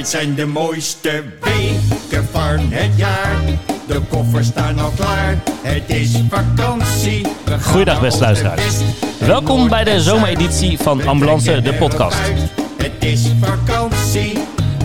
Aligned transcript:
Dit 0.00 0.08
zijn 0.08 0.34
de 0.34 0.46
mooiste 0.46 1.22
weken 1.40 2.24
van 2.30 2.58
het 2.58 2.96
jaar. 2.96 3.36
De 3.86 4.00
koffers 4.08 4.46
staan 4.46 4.78
al 4.78 4.90
klaar. 4.90 5.38
Het 5.62 5.82
is 5.86 6.22
vakantie. 6.28 7.26
Goeiedag, 7.62 8.00
beste 8.00 8.20
luisteraars. 8.20 8.80
Welkom 9.18 9.68
bij 9.68 9.84
de 9.84 10.00
zomereditie 10.00 10.78
van 10.78 11.06
Ambulance, 11.06 11.62
de 11.62 11.74
podcast. 11.74 12.18
Het 12.82 13.04
is 13.04 13.30
vakantie. 13.40 14.38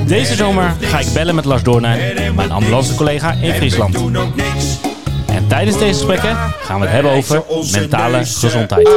Deze 0.08 0.36
zomer 0.36 0.74
ga 0.80 1.00
ik 1.00 1.08
bellen 1.14 1.36
met 1.36 1.46
Lars 1.46 1.64
Doornijn, 1.64 2.36
mijn 2.36 2.52
ambulancecollega 2.52 3.32
in 3.32 3.54
Friesland. 3.54 3.96
En 5.28 5.48
tijdens 5.48 5.78
deze 5.78 5.94
gesprekken 5.94 6.36
gaan 6.36 6.80
we 6.80 6.86
het 6.86 6.94
hebben 6.96 7.12
over 7.12 7.44
mentale 7.72 8.18
gezondheid. 8.26 8.90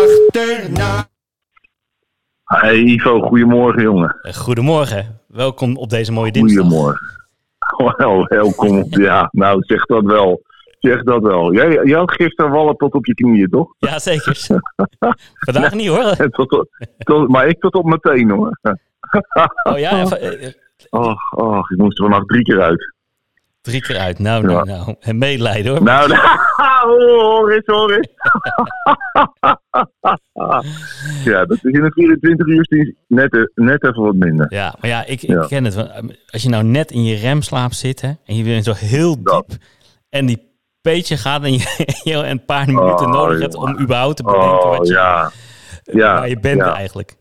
Hey 2.45 2.77
Ivo, 2.77 3.21
goedemorgen 3.21 3.82
jongen. 3.82 4.16
Eh, 4.23 4.35
Goedemorgen, 4.35 5.18
welkom 5.29 5.77
op 5.77 5.91
deze 5.91 6.13
mooie 6.13 6.32
dinsdag. 6.32 6.63
Goedemorgen. 6.63 7.17
Wel, 7.96 8.25
welkom. 8.25 8.86
Ja, 8.89 9.29
nou 9.32 9.63
zeg 9.63 9.85
dat 9.85 10.05
wel. 10.05 10.43
Zeg 10.79 11.03
dat 11.03 11.23
wel. 11.23 11.53
Jij, 11.53 11.81
jij 11.85 11.99
had 11.99 12.13
gisteren 12.13 12.50
wallen 12.50 12.77
tot 12.77 12.95
op 12.95 13.07
je 13.07 13.14
knieën, 13.14 13.49
toch? 13.50 13.75
Ja, 13.79 13.99
zeker. 13.99 14.46
Vandaag 15.53 15.75
niet 15.75 15.89
hoor. 15.89 16.17
Tot, 16.31 16.67
tot, 16.99 17.29
maar 17.29 17.46
ik 17.46 17.61
tot 17.61 17.75
op 17.75 17.85
mijn 17.85 18.00
teen 18.00 18.31
hoor. 18.31 18.59
Oh 19.63 19.79
ja, 19.79 20.00
even, 20.03 20.21
eh, 20.21 20.53
Och, 20.91 21.31
och, 21.31 21.71
ik 21.71 21.79
moest 21.79 21.99
er 21.99 22.05
vannacht 22.05 22.29
drie 22.29 22.43
keer 22.43 22.61
uit. 22.61 22.95
Drie 23.68 23.81
keer 23.81 23.96
uit. 23.99 24.18
Nou, 24.18 24.46
nou, 24.46 24.67
nou. 24.67 24.95
En 25.00 25.18
medelijden 25.18 25.72
hoor. 25.72 25.82
Nou, 25.82 26.13
hoor 26.86 27.53
eens, 27.53 27.67
hoor 27.67 27.93
eens. 27.93 28.08
ja, 31.25 31.44
dat 31.44 31.57
is 31.63 31.63
in 31.63 31.85
een 31.85 31.93
24 31.93 32.47
uur 32.47 32.94
net, 33.08 33.50
net 33.55 33.84
even 33.84 34.03
wat 34.03 34.14
minder. 34.14 34.47
Ja, 34.55 34.75
maar 34.81 34.91
ja, 34.91 35.05
ik, 35.05 35.22
ik 35.22 35.28
Ja. 35.28 35.47
ken 35.47 35.64
het. 35.64 35.77
Eh, 35.77 35.84
Als 36.31 36.42
je 36.42 36.48
nou 36.48 36.64
net 36.64 36.91
in 36.91 37.05
je 37.05 37.17
remslaap 37.17 37.72
zit 37.72 38.00
hè, 38.00 38.08
en 38.27 38.36
je 38.36 38.44
bent 38.44 38.64
zo 38.64 38.72
heel 38.77 39.22
Dat. 39.22 39.44
diep 39.48 39.58
en 40.08 40.27
die 40.27 40.46
peetje 40.80 41.16
gaat 41.16 41.42
en 41.42 41.52
je, 41.52 41.64
een 42.24 42.44
paar 42.44 42.66
minuten 42.66 43.06
Oh, 43.06 43.12
nodig 43.12 43.41
hebt 43.41 43.55
om 43.55 43.78
überhaupt 43.80 44.16
te 44.16 44.22
bedenken 44.22 44.62
Oh, 44.62 44.77
wat 44.78 44.86
je, 44.89 44.92
ja. 44.94 45.30
Ja, 45.83 46.14
waar 46.14 46.28
je 46.28 46.41
bent 46.41 46.61
ja. 46.61 46.74
eigenlijk. 46.74 47.16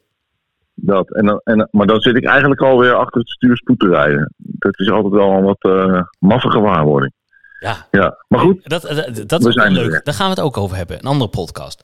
Dat. 0.79 1.13
En, 1.13 1.25
dan- 1.25 1.41
en, 1.43 1.67
maar 1.71 1.87
dan 1.87 1.99
zit 2.01 2.15
ik 2.15 2.25
eigenlijk 2.25 2.61
alweer 2.61 2.93
achter 2.93 3.19
het 3.19 3.29
stuur 3.29 3.57
spoed 3.57 3.79
te 3.79 3.87
rijden. 3.87 4.33
Dat 4.37 4.79
is 4.79 4.89
altijd 4.91 5.13
wel 5.13 5.31
een 5.31 5.43
wat 5.43 5.57
eh 5.61 6.01
maffe 6.19 6.49
gewaarwording. 6.51 7.13
Ja, 7.59 7.87
Ja, 7.91 8.17
maar 8.27 8.39
goed. 8.39 8.69
dat, 8.69 8.81
dat, 8.81 9.23
dat 9.29 9.45
is 9.45 9.57
ook 9.57 9.63
er 9.65 9.71
leuk. 9.71 9.89
weer. 9.89 10.01
Daar 10.03 10.13
gaan 10.13 10.25
we 10.29 10.35
het 10.35 10.43
ook 10.43 10.57
over 10.57 10.77
hebben. 10.77 10.97
Een 10.99 11.05
andere 11.05 11.29
podcast. 11.29 11.83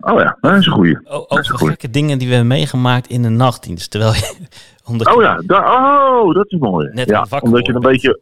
Oh 0.00 0.20
ja, 0.20 0.36
dat 0.40 0.54
is 0.56 0.66
een 0.66 0.72
goeie. 0.72 0.98
O- 1.08 1.24
Dat 1.28 1.38
is 1.38 1.44
over 1.46 1.58
goed. 1.58 1.68
gekke 1.68 1.90
dingen 1.90 2.18
die 2.18 2.28
we 2.28 2.34
hebben 2.34 2.52
meegemaakt 2.56 3.06
in 3.08 3.22
de 3.22 3.28
nachtdienst. 3.28 3.90
Terwijl 3.90 4.12
je, 4.12 4.36
omdat 4.90 5.14
Oh 5.16 5.22
ja, 5.22 5.40
oh, 5.46 6.34
dat 6.34 6.52
is 6.52 6.58
mooi. 6.58 6.88
Net 6.92 7.08
ja, 7.08 7.26
omdat 7.40 7.66
je 7.66 7.72
een 7.74 7.80
beetje, 7.80 8.20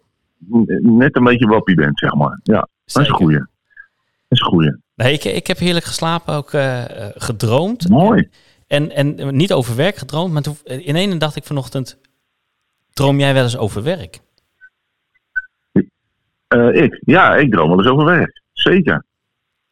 net 0.82 1.16
een 1.16 1.24
beetje 1.24 1.46
wappie 1.46 1.74
bent, 1.76 1.98
zeg 1.98 2.14
maar. 2.14 2.40
Ja, 2.42 2.58
dat 2.60 2.68
is 3.02 3.08
een 3.08 3.14
goeie. 3.14 3.38
Dat 3.38 3.48
is 4.28 4.40
een 4.40 4.46
goeie. 4.46 4.76
Nee, 4.94 5.12
ik, 5.12 5.24
ik 5.24 5.46
heb 5.46 5.58
heerlijk 5.58 5.84
geslapen, 5.84 6.34
ook 6.34 6.52
eh, 6.52 6.82
eh, 6.84 7.10
gedroomd. 7.14 7.88
Mooi. 7.88 8.20
En, 8.20 8.30
en 8.66 9.36
niet 9.36 9.52
over 9.52 9.76
werk 9.76 9.96
gedroomd, 9.96 10.32
maar 10.32 10.42
toen, 10.42 10.56
in 10.64 10.96
ene 10.96 11.16
dacht 11.16 11.36
ik 11.36 11.44
vanochtend, 11.44 11.98
droom 12.92 13.18
jij 13.18 13.34
wel 13.34 13.42
eens 13.42 13.56
over 13.56 13.82
werk? 13.82 14.20
Eh, 16.48 16.74
ik? 16.74 17.00
Ja, 17.04 17.36
ik 17.36 17.52
droom 17.52 17.68
wel 17.68 17.78
eens 17.78 17.88
over 17.88 18.04
werk. 18.04 18.42
Zeker. 18.52 19.04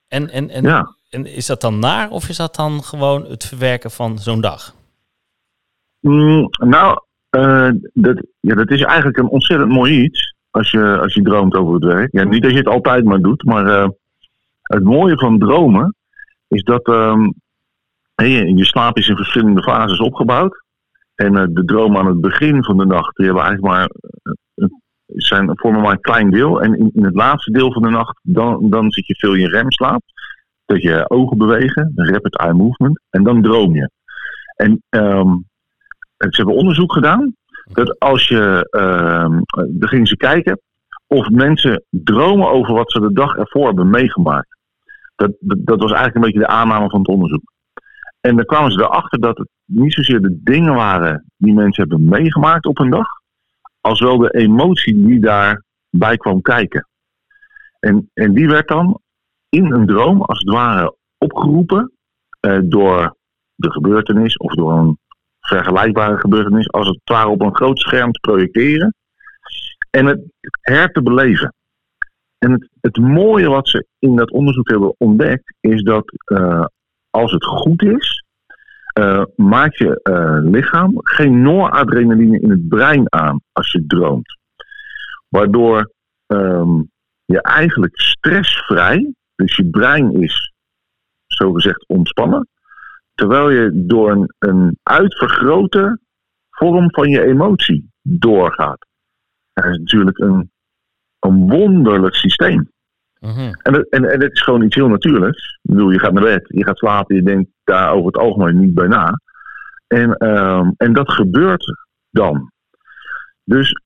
En, 0.08 0.30
en, 0.30 0.50
en, 0.50 0.62
Ja. 0.62 0.94
en 1.10 1.26
is 1.26 1.46
dat 1.46 1.60
dan 1.60 1.78
naar 1.78 2.10
of 2.10 2.28
is 2.28 2.36
dat 2.36 2.54
dan 2.54 2.82
gewoon 2.82 3.24
het 3.24 3.44
verwerken 3.44 3.90
van 3.90 4.18
zo'n 4.18 4.40
dag? 4.40 4.74
Mm, 6.00 6.48
nou, 6.50 7.00
eh, 7.30 7.70
dat, 7.92 8.22
ja, 8.40 8.54
dat 8.54 8.70
is 8.70 8.82
eigenlijk 8.82 9.16
een 9.16 9.28
ontzettend 9.28 9.70
mooi 9.70 10.02
iets. 10.02 10.34
Als 10.50 10.70
je, 10.70 10.98
als 10.98 11.14
je 11.14 11.22
droomt 11.22 11.54
over 11.54 11.74
het 11.74 11.84
werk. 11.84 12.12
Ja, 12.12 12.24
niet 12.24 12.42
dat 12.42 12.50
je 12.50 12.56
het 12.56 12.66
altijd 12.68 13.04
maar 13.04 13.20
doet, 13.20 13.44
maar 13.44 13.66
eh, 13.66 13.88
het 14.62 14.84
mooie 14.84 15.18
van 15.18 15.38
dromen 15.38 15.94
is 16.48 16.62
dat 16.62 16.86
ehm, 16.86 17.30
je, 18.14 18.64
slaap 18.64 18.96
is 18.96 19.08
in 19.08 19.16
verschillende 19.16 19.62
fases 19.62 19.98
opgebouwd. 19.98 20.62
En 21.14 21.36
eh, 21.36 21.44
de 21.50 21.64
dromen 21.64 22.00
aan 22.00 22.06
het 22.06 22.20
begin 22.20 22.64
van 22.64 22.76
de 22.76 22.86
nacht, 22.86 23.16
die 23.16 23.24
hebben 23.26 23.44
eigenlijk 23.44 23.74
maar, 23.74 23.88
eh, 23.88 24.32
een- 24.54 24.82
zijn, 25.06 25.50
vormen 25.54 25.80
maar 25.80 25.92
een 25.92 26.00
klein 26.00 26.30
deel. 26.30 26.62
En 26.62 26.78
in, 26.78 26.90
in 26.94 27.04
het 27.04 27.14
laatste 27.14 27.50
deel 27.50 27.72
van 27.72 27.82
de 27.82 27.90
nacht, 27.90 28.18
dan, 28.22 28.70
dan 28.70 28.90
zit 28.90 29.06
je 29.06 29.14
veel 29.14 29.34
in 29.34 29.48
remslaap. 29.48 30.02
Dat 30.64 30.82
je 30.82 31.10
ogen 31.10 31.38
bewegen, 31.38 31.92
rapid 31.94 32.36
eye 32.38 32.52
movement. 32.52 33.00
En 33.10 33.22
dan 33.22 33.42
droom 33.42 33.74
je. 33.74 33.90
En 34.56 34.82
ehm, 34.88 35.28
ze 36.16 36.36
hebben 36.36 36.54
onderzoek 36.54 36.92
gedaan. 36.92 37.34
Dat 37.72 37.98
als 37.98 38.28
je, 38.28 38.66
ehm 38.70 39.40
dan 39.68 39.88
gingen 39.88 40.06
ze 40.06 40.16
kijken 40.16 40.60
of 41.06 41.28
mensen 41.28 41.84
dromen 41.90 42.50
over 42.50 42.74
wat 42.74 42.92
ze 42.92 43.00
de 43.00 43.12
dag 43.12 43.36
ervoor 43.36 43.66
hebben 43.66 43.90
meegemaakt. 43.90 44.56
Dat, 45.16 45.32
dat 45.40 45.80
was 45.80 45.92
eigenlijk 45.92 46.14
een 46.14 46.20
beetje 46.20 46.38
de 46.38 46.46
aanname 46.46 46.88
van 46.90 46.98
het 46.98 47.08
onderzoek. 47.08 47.52
En 48.24 48.36
dan 48.36 48.44
kwamen 48.44 48.72
ze 48.72 48.78
erachter 48.82 49.20
dat 49.20 49.38
het 49.38 49.48
niet 49.64 49.92
zozeer 49.92 50.20
de 50.20 50.40
dingen 50.42 50.74
waren 50.74 51.24
die 51.36 51.54
mensen 51.54 51.88
hebben 51.88 52.08
meegemaakt 52.08 52.66
op 52.66 52.78
een 52.78 52.90
dag, 52.90 53.06
als 53.80 54.00
wel 54.00 54.18
de 54.18 54.30
emotie 54.30 55.06
die 55.06 55.20
daarbij 55.20 56.16
kwam 56.16 56.42
kijken. 56.42 56.88
En, 57.80 58.10
en 58.14 58.34
die 58.34 58.48
werd 58.48 58.68
dan 58.68 59.00
in 59.48 59.72
een 59.72 59.86
droom, 59.86 60.22
als 60.22 60.38
het 60.38 60.48
ware, 60.48 60.96
opgeroepen 61.18 61.92
eh, 62.40 62.58
door 62.62 63.16
de 63.54 63.70
gebeurtenis 63.70 64.36
of 64.36 64.54
door 64.54 64.72
een 64.72 64.98
vergelijkbare 65.40 66.18
gebeurtenis, 66.18 66.72
als 66.72 66.88
het 66.88 67.00
ware 67.04 67.28
op 67.28 67.40
een 67.40 67.56
groot 67.56 67.78
scherm 67.78 68.12
te 68.12 68.20
projecteren 68.20 68.94
en 69.90 70.06
het 70.06 70.20
her 70.60 70.92
te 70.92 71.02
beleven. 71.02 71.54
En 72.38 72.52
het, 72.52 72.68
het 72.80 72.96
mooie 72.96 73.48
wat 73.48 73.68
ze 73.68 73.86
in 73.98 74.16
dat 74.16 74.30
onderzoek 74.30 74.68
hebben 74.68 74.94
ontdekt, 74.98 75.54
is 75.60 75.82
dat 75.82 76.04
eh, 76.24 76.64
als 77.14 77.32
het 77.32 77.44
goed 77.44 77.82
is, 77.82 78.24
eh, 78.92 79.24
maakt 79.36 79.78
je 79.78 80.00
eh, 80.02 80.38
lichaam 80.42 80.90
geen 80.94 81.42
noradrenaline 81.42 82.40
in 82.40 82.50
het 82.50 82.68
brein 82.68 83.12
aan 83.12 83.40
als 83.52 83.72
je 83.72 83.84
droomt. 83.86 84.38
Waardoor 85.28 85.92
ehm, 86.26 86.82
je 87.24 87.42
eigenlijk 87.42 88.00
stressvrij, 88.00 89.14
dus 89.34 89.56
je 89.56 89.70
brein 89.70 90.22
is 90.22 90.52
zogezegd 91.26 91.88
ontspannen, 91.88 92.48
terwijl 93.14 93.50
je 93.50 93.84
door 93.86 94.10
een, 94.10 94.34
een 94.38 94.78
uitvergrote 94.82 96.00
vorm 96.50 96.90
van 96.90 97.08
je 97.08 97.22
emotie 97.22 97.90
doorgaat. 98.02 98.86
Dat 99.52 99.64
is 99.64 99.78
natuurlijk 99.78 100.18
een, 100.18 100.50
een 101.18 101.48
wonderlijk 101.48 102.14
systeem. 102.14 102.72
Mhm. 103.24 103.52
En, 103.62 103.72
dat- 103.72 103.88
en, 103.88 104.04
en 104.04 104.20
is 104.30 104.42
gewoon 104.42 104.62
iets 104.62 104.74
heel 104.74 104.88
natuurlijks. 104.88 105.58
Ik 105.62 105.70
bedoel, 105.70 105.90
je 105.90 105.98
gaat 105.98 106.12
naar 106.12 106.22
bed, 106.22 106.44
je 106.48 106.64
gaat 106.64 106.78
slapen, 106.78 107.16
je 107.16 107.22
denkt 107.22 107.50
daar 107.64 107.92
over 107.92 108.06
het 108.06 108.16
algemeen 108.18 108.58
niet 108.60 108.74
bij 108.74 108.86
na. 108.86 109.20
En, 109.86 110.16
ehm, 110.16 110.70
en 110.76 110.92
dat 110.92 111.10
gebeurt 111.12 111.64
dan. 112.10 112.52
Dus 113.44 113.80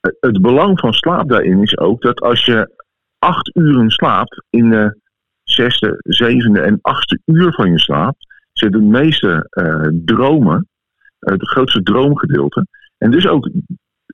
het- 0.00 0.16
het 0.20 0.40
belang 0.42 0.80
van 0.80 0.92
slaap 0.92 1.28
daarin 1.28 1.62
is 1.62 1.78
ook 1.78 2.02
dat 2.02 2.20
als 2.20 2.44
je 2.44 2.82
acht 3.18 3.56
uren 3.56 3.90
slaapt, 3.90 4.44
in 4.50 4.70
de 4.70 4.98
zesde, 5.42 5.96
zevende 5.98 6.60
en 6.60 6.78
achtste 6.80 7.18
uur 7.24 7.52
van 7.52 7.70
je 7.70 7.78
slaap, 7.78 8.16
zit 8.52 8.74
het 8.74 8.82
meeste 8.82 9.46
eh, 9.50 9.88
dromen, 10.04 10.68
eh, 11.18 11.32
het 11.32 11.48
grootste 11.48 11.82
droomgedeelte. 11.82 12.66
En 12.98 13.10
dus 13.10 13.26
ook 13.26 13.50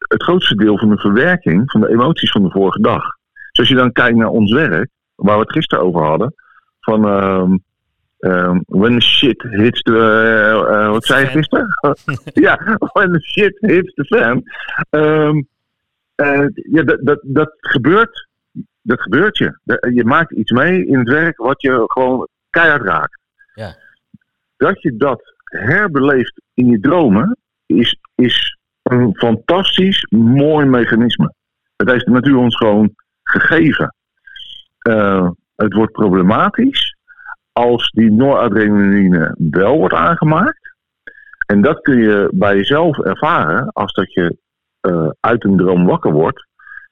het 0.09 0.22
grootste 0.22 0.55
deel 0.55 0.78
van 0.78 0.88
de 0.88 0.99
verwerking 0.99 1.71
van 1.71 1.81
de 1.81 1.88
emoties 1.88 2.31
van 2.31 2.43
de 2.43 2.50
vorige 2.50 2.81
dag. 2.81 3.17
Dus 3.59 3.69
als 3.69 3.77
je 3.77 3.83
dan 3.85 3.93
kijkt 3.93 4.17
naar 4.17 4.29
ons 4.29 4.53
werk, 4.53 4.91
waar 5.15 5.35
we 5.35 5.43
het 5.43 5.53
gisteren 5.53 5.85
over 5.85 6.03
hadden, 6.03 6.35
van 6.81 7.09
ehm, 7.09 7.57
ehm, 8.19 8.61
when 8.67 8.99
the 8.99 9.07
shit 9.07 9.43
hits 9.43 9.83
the, 9.83 9.99
eh, 9.99 10.85
eh, 10.85 10.91
wat 10.91 11.05
zei 11.05 11.25
je 11.25 11.31
gisteren? 11.31 11.67
ja, 12.47 12.79
when 12.93 13.12
the 13.12 13.21
shit 13.21 13.56
hits 13.61 13.94
the 13.94 14.05
fan. 14.05 14.43
Ehm, 14.91 15.43
eh, 16.15 16.47
ja, 16.53 16.82
dat, 16.82 16.99
dat, 17.03 17.21
dat 17.23 17.55
gebeurt. 17.56 18.29
Dat 18.82 19.00
gebeurt 19.00 19.38
je. 19.38 19.59
Je 19.94 20.05
maakt 20.05 20.32
iets 20.32 20.50
mee 20.50 20.87
in 20.87 20.99
het 20.99 21.09
werk 21.09 21.37
wat 21.37 21.62
je 21.62 21.82
gewoon 21.87 22.29
keihard 22.50 22.82
raakt. 22.82 23.21
Ja. 23.55 23.77
Dat 24.56 24.82
je 24.82 24.97
dat 24.97 25.35
herbeleeft 25.44 26.41
in 26.55 26.67
je 26.67 26.81
dromen 26.81 27.37
is, 27.67 27.99
is 28.15 28.59
een 28.82 29.17
fantastisch 29.17 30.06
mooi 30.11 30.67
mechanisme. 30.67 31.35
Dat 31.77 31.91
heeft 31.91 32.05
de 32.05 32.11
natuur 32.11 32.37
ons 32.37 32.56
gewoon 32.56 32.94
gegeven. 33.31 33.95
Eh, 34.79 35.31
het 35.57 35.73
wordt 35.75 35.93
problematisch 35.93 36.97
als 37.53 37.91
die 37.91 38.11
noradrenaline 38.11 39.35
wel 39.51 39.77
wordt 39.77 39.95
aangemaakt. 39.95 40.77
En 41.47 41.63
dat 41.63 41.81
kun 41.81 41.99
je 41.99 42.29
bij 42.35 42.57
jezelf 42.57 42.99
ervaren 42.99 43.69
als 43.73 43.93
dat 43.93 44.13
je 44.13 44.37
eh, 44.81 45.09
uit 45.21 45.45
een 45.45 45.57
droom 45.57 45.87
wakker 45.87 46.13
wordt 46.13 46.47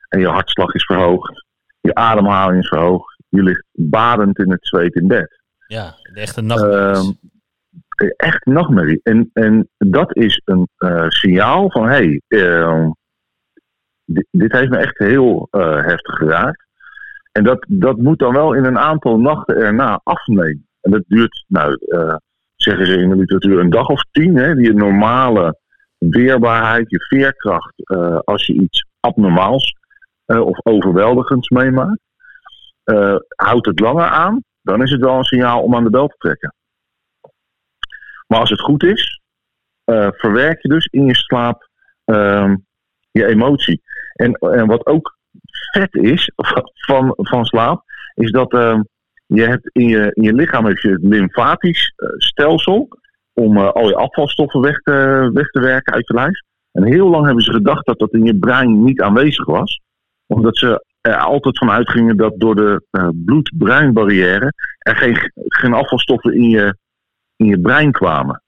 en 0.08 0.20
je 0.20 0.28
hartslag 0.28 0.74
is 0.74 0.84
verhoogd, 0.84 1.44
je 1.80 1.94
ademhaling 1.94 2.62
is 2.62 2.68
verhoogd, 2.68 3.16
je 3.28 3.42
ligt 3.42 3.64
badend 3.72 4.38
in 4.38 4.50
het 4.50 4.66
zweet 4.66 4.94
in 4.94 5.06
bed. 5.06 5.40
Ja, 5.66 5.94
de 6.12 6.20
echte 6.20 6.40
nachtmerries. 6.40 6.98
Ehm, 6.98 8.10
echt 8.16 8.44
nachtmerrie. 8.44 9.00
En, 9.02 9.30
en 9.32 9.68
dat 9.78 10.16
is 10.16 10.40
een 10.44 10.68
eh, 10.76 11.08
signaal 11.08 11.70
van, 11.70 11.88
hé, 11.88 11.94
hey, 11.94 12.20
eh, 12.28 12.88
dit, 14.06 14.52
heeft 14.52 14.70
me 14.70 14.76
echt 14.76 14.98
heel 14.98 15.48
eh, 15.50 15.84
heftig 15.84 16.14
geraakt. 16.14 16.64
En 17.32 17.44
dat, 17.44 17.64
dat 17.68 17.96
moet 17.96 18.18
dan 18.18 18.32
wel 18.32 18.52
in 18.54 18.64
een 18.64 18.78
aantal 18.78 19.18
nachten 19.18 19.56
erna 19.56 20.00
afnemen. 20.02 20.66
En 20.80 20.90
dat 20.90 21.04
duurt, 21.06 21.44
nou, 21.48 21.78
eh, 21.88 22.16
zeggen 22.54 22.86
ze 22.86 22.98
in 22.98 23.08
de 23.08 23.16
literatuur, 23.16 23.58
een 23.58 23.70
dag 23.70 23.88
of 23.88 24.02
tien. 24.10 24.36
Hè, 24.36 24.54
die 24.54 24.72
normale 24.72 25.58
weerbaarheid, 25.98 26.90
je 26.90 27.00
veerkracht, 27.00 27.72
eh, 27.76 28.18
als 28.18 28.46
je 28.46 28.52
iets 28.52 28.86
abnormaals 29.00 29.74
of 30.26 30.58
overweldigends 30.62 31.48
meemaakt. 31.48 32.00
houdt 33.36 33.66
het 33.66 33.80
langer 33.80 34.08
aan, 34.08 34.42
dan 34.62 34.82
is 34.82 34.90
het 34.90 35.00
wel 35.00 35.18
een 35.18 35.24
signaal 35.24 35.62
om 35.62 35.74
aan 35.74 35.84
de 35.84 35.90
bel 35.90 36.06
te 36.06 36.16
trekken. 36.18 36.54
Maar 38.26 38.40
als 38.40 38.50
het 38.50 38.60
goed 38.60 38.84
is, 38.84 39.20
verwerk 40.10 40.62
je 40.62 40.68
dus 40.68 40.86
in 40.86 41.06
je 41.06 41.14
slaap 41.14 41.68
ehm, 42.04 42.56
je 43.10 43.26
emotie. 43.26 43.82
En, 44.16 44.32
en 44.32 44.66
wat 44.66 44.86
ook 44.86 45.16
vet 45.72 45.94
is 45.94 46.30
van, 46.74 47.12
van 47.16 47.44
slaap, 47.44 47.82
is 48.14 48.30
dat 48.30 48.52
ehm, 48.52 48.82
je 49.26 49.42
hebt 49.42 49.70
in 49.72 49.88
je, 49.88 50.10
in 50.12 50.22
je 50.22 50.34
lichaam 50.34 50.64
heb 50.64 50.76
je 50.76 50.90
het 50.90 51.02
lymfatisch 51.02 51.92
eh, 51.96 52.08
stelsel 52.16 52.88
om 53.32 53.56
eh, 53.56 53.72
al 53.72 53.88
je 53.88 53.96
afvalstoffen 53.96 54.60
weg 54.60 54.78
te, 54.78 55.30
weg 55.32 55.50
te 55.50 55.60
werken 55.60 55.92
uit 55.92 56.06
je 56.06 56.14
lijf. 56.14 56.40
En 56.72 56.84
heel 56.84 57.08
lang 57.08 57.24
hebben 57.24 57.44
ze 57.44 57.52
gedacht 57.52 57.86
dat 57.86 57.98
dat 57.98 58.12
in 58.12 58.24
je 58.24 58.36
brein 58.36 58.84
niet 58.84 59.00
aanwezig 59.00 59.44
was. 59.44 59.80
Omdat 60.26 60.56
ze 60.56 60.84
er 61.00 61.16
altijd 61.16 61.58
van 61.58 61.70
uitgingen 61.70 62.16
dat 62.16 62.32
door 62.36 62.54
de 62.54 62.86
eh, 62.90 63.08
bloed-breinbarrière 63.12 64.52
er 64.78 64.96
geen, 64.96 65.32
geen 65.34 65.72
afvalstoffen 65.72 66.34
in 66.34 66.48
je, 66.48 66.76
in 67.36 67.46
je 67.46 67.60
brein 67.60 67.92
kwamen. 67.92 68.42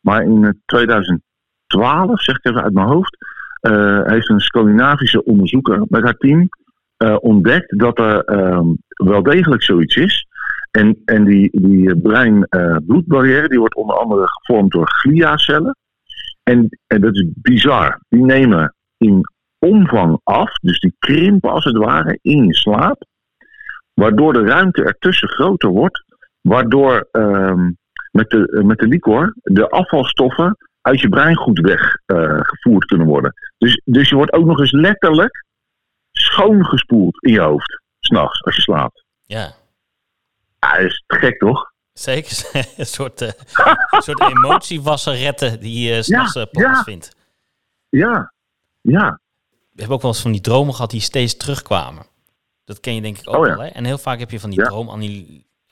Maar 0.00 0.22
in 0.22 0.44
eh, 0.44 0.50
2012, 0.64 2.22
zeg 2.22 2.36
ik 2.36 2.44
even 2.44 2.62
uit 2.62 2.74
mijn 2.74 2.86
hoofd, 2.86 3.16
heeft 4.04 4.28
een 4.28 4.40
Scandinavische 4.40 5.24
onderzoeker 5.24 5.84
met 5.88 6.02
haar 6.02 6.16
team 6.16 6.48
eh, 7.00 7.16
ontdekt 7.20 7.78
dat 7.78 7.98
er 7.98 8.24
ehm, 8.24 8.66
wel 8.88 9.22
degelijk 9.22 9.62
zoiets 9.62 9.96
is. 9.96 10.26
En, 10.70 11.02
en 11.04 11.24
die, 11.24 11.48
die 11.60 12.00
brein-bloedbarrière 12.00 13.48
die 13.48 13.58
wordt 13.58 13.74
onder 13.74 13.96
andere 13.96 14.24
gevormd 14.26 14.72
door 14.72 14.88
gliacellen. 14.88 15.76
En, 16.42 16.78
en 16.86 17.00
dat 17.00 17.14
is 17.14 17.26
bizar. 17.34 18.00
Die 18.08 18.24
nemen 18.24 18.74
in 18.96 19.20
omvang 19.58 20.20
af, 20.24 20.52
dus 20.52 20.80
die 20.80 20.94
krimpen 20.98 21.50
als 21.50 21.64
het 21.64 21.76
ware 21.76 22.18
in 22.22 22.44
je 22.44 22.54
slaap. 22.54 23.04
Waardoor 23.94 24.32
de 24.32 24.44
ruimte 24.44 24.84
ertussen 24.84 25.28
groter 25.28 25.70
wordt. 25.70 26.04
Waardoor 26.40 27.08
ehm, 27.10 27.70
met, 28.10 28.30
de, 28.30 28.62
met 28.64 28.78
de 28.78 28.86
licor 28.86 29.34
de 29.42 29.68
afvalstoffen 29.68 30.56
uit 30.80 31.00
je 31.00 31.08
brein 31.08 31.36
goed 31.36 31.58
weggevoerd 31.58 32.84
kunnen 32.84 33.06
worden. 33.06 33.34
Dus, 33.58 33.80
dus 33.84 34.08
je 34.08 34.14
wordt 34.14 34.32
ook 34.32 34.46
nog 34.46 34.58
eens 34.60 34.72
letterlijk 34.72 35.44
schoongespoeld 36.12 37.22
in 37.24 37.32
je 37.32 37.40
hoofd. 37.40 37.82
S'nachts, 38.00 38.44
als 38.44 38.56
je 38.56 38.62
slaapt. 38.62 39.04
Ja, 39.24 39.52
Ja, 40.60 40.72
dat 40.76 40.80
is 40.86 41.04
gek 41.06 41.38
toch? 41.38 41.72
zeker. 41.92 42.50
een 42.76 42.86
soort, 42.86 43.20
eh 43.22 43.28
een 43.90 44.02
soort 44.02 44.20
emotiewasseretten 44.20 45.60
die 45.60 45.94
eh 45.94 46.02
s'nachts 46.02 46.34
Ja, 46.34 46.40
eh, 46.40 46.50
plaatsvindt. 46.50 47.16
Ja, 47.88 48.32
ja. 48.80 49.20
We 49.50 49.76
hebben 49.86 49.96
ook 49.96 50.02
wel 50.02 50.10
eens 50.10 50.22
van 50.22 50.32
die 50.32 50.40
dromen 50.40 50.74
gehad 50.74 50.90
die 50.90 51.00
steeds 51.00 51.36
terugkwamen. 51.36 52.06
Dat 52.64 52.80
ken 52.80 52.94
je 52.94 53.00
denk 53.00 53.18
ik 53.18 53.28
ook 53.28 53.34
Oh 53.36 53.46
ja. 53.46 53.56
wel. 53.56 53.62
Hè? 53.64 53.68
En 53.70 53.84
heel 53.84 53.98
vaak 53.98 54.18
heb 54.18 54.30
je 54.30 54.40
van 54.40 54.50
die 54.50 54.60
Ja. 54.60 54.68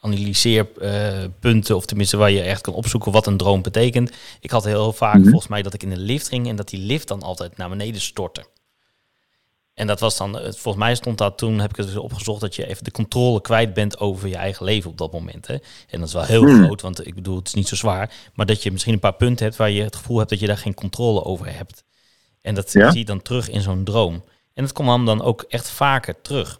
Droomanalyseerpunten 0.01 1.77
of 1.77 1.87
tenminste 1.87 2.17
waar 2.17 2.31
je 2.31 2.43
echt 2.43 2.61
kan 2.61 2.75
opzoeken 2.75 3.13
wat 3.13 3.27
een 3.27 3.37
droom 3.37 3.63
betekent. 3.63 4.13
Ik 4.41 4.51
had 4.51 4.65
heel 4.65 4.93
vaak 4.93 5.15
Mhm. 5.19 5.29
volgens 5.29 5.49
mij 5.49 5.63
dat 5.63 5.75
ik 5.75 5.83
in 5.83 5.91
een 5.91 5.99
lift 6.01 6.29
ging 6.29 6.49
en 6.49 6.57
dat 6.57 6.69
die 6.69 6.81
lift 6.81 7.09
dan 7.09 7.23
altijd 7.23 7.57
naar 7.57 7.69
beneden 7.69 8.01
stortte. 8.01 8.45
En 9.75 9.87
dat 9.87 10.01
was 10.01 10.17
dan, 10.17 10.33
volgens 10.43 10.77
mij 10.77 10.95
stond 10.95 11.19
dat 11.19 11.39
toen, 11.39 11.59
heb 11.59 11.71
ik 11.71 11.77
het 11.77 11.87
dus 11.87 11.97
opgezocht, 11.97 12.41
dat 12.41 12.55
je 12.57 12.67
even 12.67 12.85
de 12.85 12.91
controle 12.91 13.41
kwijt 13.41 13.75
bent 13.75 13.99
over 13.99 14.29
je 14.29 14.37
eigen 14.37 14.65
leven 14.65 14.91
op 14.91 14.99
dat 14.99 15.13
moment. 15.13 15.47
Hè? 15.47 15.55
En 15.91 15.99
dat 15.99 16.09
is 16.09 16.13
wel 16.15 16.23
heel 16.25 16.43
Hmm. 16.45 16.65
groot, 16.65 16.81
want 16.81 17.07
ik 17.07 17.15
bedoel, 17.15 17.37
het 17.37 17.47
is 17.47 17.55
niet 17.55 17.69
zo 17.69 17.77
zwaar. 17.77 18.11
Maar 18.35 18.47
dat 18.47 18.63
je 18.63 18.73
misschien 18.73 18.93
een 18.93 18.99
paar 19.01 19.15
punten 19.15 19.45
hebt 19.45 19.57
waar 19.59 19.71
je 19.71 19.83
het 19.83 19.97
gevoel 19.97 20.19
hebt 20.19 20.31
dat 20.31 20.41
je 20.41 20.47
daar 20.47 20.59
geen 20.59 20.75
controle 20.75 21.25
over 21.25 21.55
hebt. 21.57 21.85
En 22.43 22.55
dat 22.55 22.73
Ja. 22.73 22.91
zie 22.91 22.99
je 22.99 23.05
dan 23.05 23.23
terug 23.23 23.49
in 23.51 23.61
zo'n 23.61 23.85
droom. 23.85 24.25
En 24.55 24.63
dat 24.65 24.73
kwam 24.73 25.05
dan 25.07 25.23
ook 25.23 25.45
echt 25.49 25.69
vaker 25.71 26.21
terug. 26.23 26.59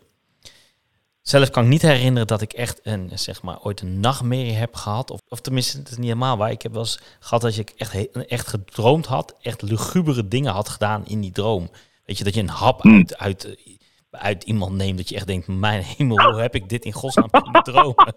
Zelf 1.29 1.51
kan 1.51 1.63
ik 1.63 1.69
niet 1.69 1.83
herinneren 1.83 2.27
dat 2.27 2.41
ik 2.41 2.53
echt 2.53 2.81
een, 2.83 3.11
zeg 3.15 3.43
maar, 3.43 3.63
ooit 3.63 3.81
een 3.81 4.01
nachtmerrie 4.01 4.53
heb 4.53 4.75
gehad. 4.75 5.11
Of, 5.11 5.21
of 5.29 5.41
tenminste, 5.41 5.79
het 5.79 5.91
is 5.91 5.97
niet 5.97 6.07
helemaal 6.07 6.37
waar. 6.37 6.51
Ik 6.51 6.63
heb 6.63 6.73
wel 6.73 6.81
eens 6.81 6.99
gehad 7.21 7.41
dat 7.41 7.57
ik 7.57 7.71
echt, 7.77 8.27
echt 8.27 8.49
gedroomd 8.49 9.07
had. 9.07 9.35
Echt 9.43 9.63
lugubere 9.63 10.29
dingen 10.29 10.53
had 10.53 10.69
gedaan 10.69 11.07
in 11.07 11.21
die 11.21 11.33
droom. 11.33 11.71
Weet 12.05 12.19
je, 12.19 12.25
dat 12.25 12.35
je 12.35 12.41
een 12.41 12.49
hap 12.49 12.85
uit, 12.87 13.19
uit, 13.19 13.45
eh, 13.45 13.77
uit 14.11 14.45
iemand 14.45 14.73
neemt. 14.73 14.97
Dat 14.97 15.09
je 15.09 15.15
echt 15.15 15.27
denkt, 15.27 15.47
mijn 15.47 15.83
hemel, 15.83 16.31
hoe 16.31 16.41
heb 16.41 16.55
ik 16.55 16.69
dit 16.69 16.85
in 16.85 16.93
godsnaam 16.93 17.31
kunnen 17.31 17.63
dromen? 17.63 18.15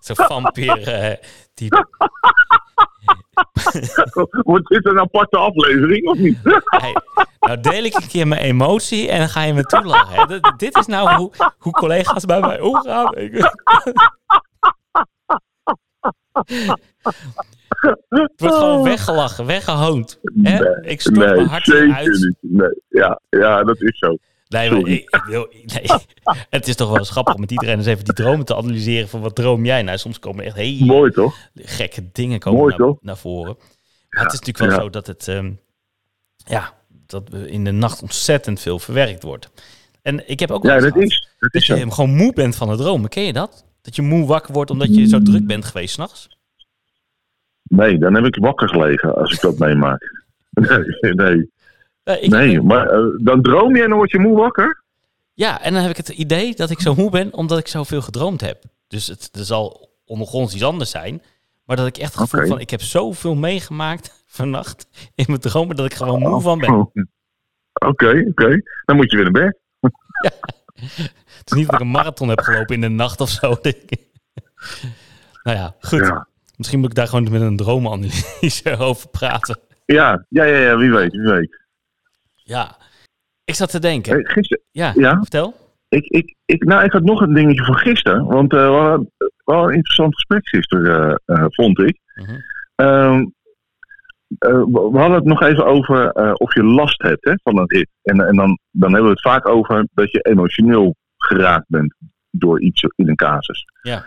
Zo'n 0.00 0.16
vampier 0.16 0.88
eh, 0.88 1.16
type. 1.54 1.86
Wordt 4.44 4.68
dit 4.68 4.86
een 4.86 5.00
aparte 5.00 5.36
aflevering 5.36 6.06
of 6.06 6.18
niet? 6.18 6.38
Hey, 6.64 6.94
nou 7.40 7.60
deel 7.60 7.84
ik 7.84 7.94
een 7.94 8.08
keer 8.08 8.28
mijn 8.28 8.40
emotie 8.40 9.08
en 9.08 9.18
dan 9.18 9.28
ga 9.28 9.42
je 9.42 9.54
me 9.54 9.64
toelachen. 9.64 10.40
Dit 10.56 10.76
is 10.76 10.86
nou 10.86 11.14
hoe, 11.14 11.32
hoe 11.58 11.72
collega's 11.72 12.24
bij 12.24 12.40
mij 12.40 12.60
omgaan. 12.60 13.14
Ik- 16.44 16.76
Het 18.08 18.30
wordt 18.36 18.54
gewoon 18.54 18.82
weggelachen, 18.82 19.46
weggehoond. 19.46 20.18
Hè? 20.42 20.80
Ik 20.82 21.00
stort 21.00 21.16
mijn 21.16 21.36
nee, 21.36 21.46
hart 21.46 21.64
zeker 21.64 21.84
eruit. 21.88 22.08
niet. 22.08 22.36
Nee, 22.40 22.80
ja, 22.88 23.20
ja, 23.30 23.64
dat 23.64 23.80
is 23.80 23.98
zo. 23.98 24.16
Nee, 24.48 24.70
maar 24.70 24.78
ik, 24.78 25.10
ik 25.10 25.26
nee. 25.64 25.98
Het 26.50 26.68
is 26.68 26.74
toch 26.76 26.88
wel 26.88 26.98
eens 26.98 27.10
grappig 27.10 27.34
om 27.34 27.40
met 27.40 27.50
iedereen 27.50 27.76
eens 27.76 27.86
even 27.86 28.04
die 28.04 28.14
dromen 28.14 28.44
te 28.46 28.56
analyseren. 28.56 29.08
Van 29.08 29.20
wat 29.20 29.34
droom 29.34 29.64
jij? 29.64 29.82
Nou, 29.82 29.98
soms 29.98 30.18
komen 30.18 30.44
echt 30.44 30.56
hele 30.56 30.84
Mooi 30.84 31.10
toch? 31.10 31.34
gekke 31.54 32.08
dingen 32.12 32.38
komen 32.38 32.60
Mooi, 32.76 32.96
naar, 33.00 33.16
voren. 33.16 33.56
Maar 34.08 34.24
het 34.24 34.32
is 34.32 34.38
natuurlijk 34.38 34.58
wel 34.58 34.68
ja. 34.68 34.74
zo 34.84 34.90
dat 34.90 35.06
het, 35.06 35.28
ehm, 35.28 35.52
ja, 36.36 36.72
dat 37.06 37.22
in 37.46 37.64
de 37.64 37.70
nacht 37.70 38.02
ontzettend 38.02 38.60
veel 38.60 38.78
verwerkt 38.78 39.22
wordt. 39.22 39.50
En 40.02 40.28
ik 40.30 40.40
heb 40.40 40.50
ook 40.50 40.62
wel 40.62 40.74
Ja, 40.74 40.80
dat 40.80 40.96
is, 40.96 41.28
dat 41.38 41.52
dat 41.52 41.62
is 41.62 41.66
je 41.66 41.74
hem 41.74 41.90
gewoon 41.92 42.14
moe 42.14 42.32
bent 42.32 42.56
van 42.56 42.68
het 42.68 42.78
dromen. 42.78 43.08
Ken 43.08 43.22
je 43.22 43.32
dat? 43.32 43.63
Dat 43.84 43.96
je 43.96 44.02
moe 44.02 44.26
wakker 44.26 44.52
wordt 44.52 44.70
omdat 44.70 44.94
je 44.94 45.06
zo 45.06 45.22
druk 45.22 45.46
bent 45.46 45.64
geweest 45.64 45.94
s'nachts? 45.94 46.28
Nee, 47.62 47.98
dan 47.98 48.14
heb 48.14 48.24
ik 48.24 48.36
wakker 48.36 48.68
gelegen 48.68 49.14
als 49.14 49.32
ik 49.32 49.40
dat 49.40 49.58
meemaak. 49.58 50.02
Nee, 51.00 51.14
nee. 51.14 51.50
Eh, 52.02 52.22
ik 52.22 52.30
nee 52.30 52.62
maar 52.62 52.90
eh, 52.90 53.04
dan 53.20 53.42
droom 53.42 53.76
je 53.76 53.82
en 53.82 53.88
dan 53.88 53.98
word 53.98 54.10
je 54.10 54.18
moe 54.18 54.36
wakker? 54.36 54.82
Ja, 55.32 55.60
en 55.62 55.72
dan 55.72 55.82
heb 55.82 55.90
ik 55.90 55.96
het 55.96 56.08
idee 56.08 56.54
dat 56.54 56.70
ik 56.70 56.80
zo 56.80 56.94
moe 56.94 57.10
ben 57.10 57.32
omdat 57.32 57.58
ik 57.58 57.68
zoveel 57.68 58.02
gedroomd 58.02 58.40
heb. 58.40 58.62
Dus 58.88 59.06
het, 59.06 59.28
er 59.32 59.44
zal 59.44 59.90
ondergronds 60.04 60.54
iets 60.54 60.64
anders 60.64 60.90
zijn. 60.90 61.22
Maar 61.64 61.76
dat 61.76 61.86
ik 61.86 61.96
echt 61.96 62.18
het 62.18 62.30
gevoel 62.30 62.46
van, 62.46 62.60
ik 62.60 62.70
heb 62.70 62.80
zoveel 62.80 63.34
meegemaakt 63.34 64.24
vannacht 64.26 64.88
in 65.14 65.24
mijn 65.28 65.40
dromen 65.40 65.76
dat 65.76 65.86
ik 65.86 65.94
gewoon 65.94 66.20
moe 66.20 66.40
van 66.40 66.58
ben. 66.58 66.74
Oh. 66.74 66.94
Oké, 67.86 68.24
oké. 68.28 68.62
Dan 68.84 68.96
moet 68.96 69.10
je 69.10 69.16
weer 69.16 69.30
naar 69.30 69.42
bed. 69.42 69.58
Het 71.38 71.50
is 71.50 71.52
niet 71.52 71.66
dat 71.66 71.74
ik 71.74 71.80
een 71.80 71.90
marathon 71.90 72.28
heb 72.28 72.40
gelopen 72.40 72.74
in 72.74 72.80
de 72.80 72.88
nacht 72.88 73.20
of 73.20 73.28
zo. 73.28 73.56
denk 73.62 73.76
ik. 73.86 74.00
nou 75.42 75.56
ja, 75.58 75.74
goed. 75.80 76.00
Ja. 76.00 76.26
Misschien 76.56 76.80
moet 76.80 76.88
ik 76.90 76.94
daar 76.94 77.08
gewoon 77.08 77.30
met 77.30 77.40
een 77.40 77.56
droomanalyse 77.56 78.76
over 78.88 79.08
praten. 79.08 79.58
Ja, 79.86 80.24
ja, 80.28 80.44
ja, 80.44 80.58
ja, 80.58 80.76
wie 80.76 80.90
weet, 80.92 81.12
wie 81.12 81.20
weet. 81.30 81.58
Ja, 82.34 82.76
ik 83.44 83.54
zat 83.54 83.70
te 83.70 83.78
denken. 83.78 84.12
Hey, 84.12 84.24
gisteren, 84.24 84.64
Ja, 84.70 84.92
ja? 84.96 85.16
vertel. 85.16 85.54
ik, 85.88 86.04
ik, 86.04 86.34
ik, 86.44 86.64
nou, 86.64 86.84
ik 86.84 86.92
had 86.92 87.02
nog 87.02 87.20
een 87.20 87.34
dingetje 87.34 87.64
van 87.64 87.78
gisteren. 87.78 88.24
Want 88.24 88.52
eh, 88.52 88.58
we 88.70 88.76
hadden 88.76 89.10
wel 89.44 89.62
een 89.68 89.74
interessant 89.74 90.14
gesprek 90.14 90.48
gisteren, 90.48 91.20
eh, 91.24 91.36
eh, 91.36 91.44
vond 91.48 91.78
ik. 91.78 91.98
Mhm. 92.14 92.36
Ehm, 92.74 93.18
eh, 93.18 93.26
we 94.28 94.88
we 94.92 94.98
hadden 94.98 95.16
het 95.16 95.24
nog 95.24 95.42
even 95.42 95.66
over 95.66 96.10
eh, 96.10 96.32
of 96.34 96.54
je 96.54 96.64
last 96.64 97.02
hebt 97.02 97.24
hè, 97.24 97.34
van 97.42 97.58
een 97.58 97.70
rit. 97.70 97.88
En, 98.02 98.20
en 98.20 98.36
dan, 98.36 98.58
dan 98.70 98.92
hebben 98.92 99.10
we 99.10 99.16
het 99.16 99.32
vaak 99.32 99.48
over 99.48 99.86
dat 99.92 100.10
je 100.10 100.20
emotioneel 100.20 100.94
geraakt 101.16 101.68
bent 101.68 101.94
door 102.30 102.60
iets 102.60 102.82
in 102.82 103.08
een 103.08 103.16
casus. 103.16 103.64
Ja. 103.82 104.04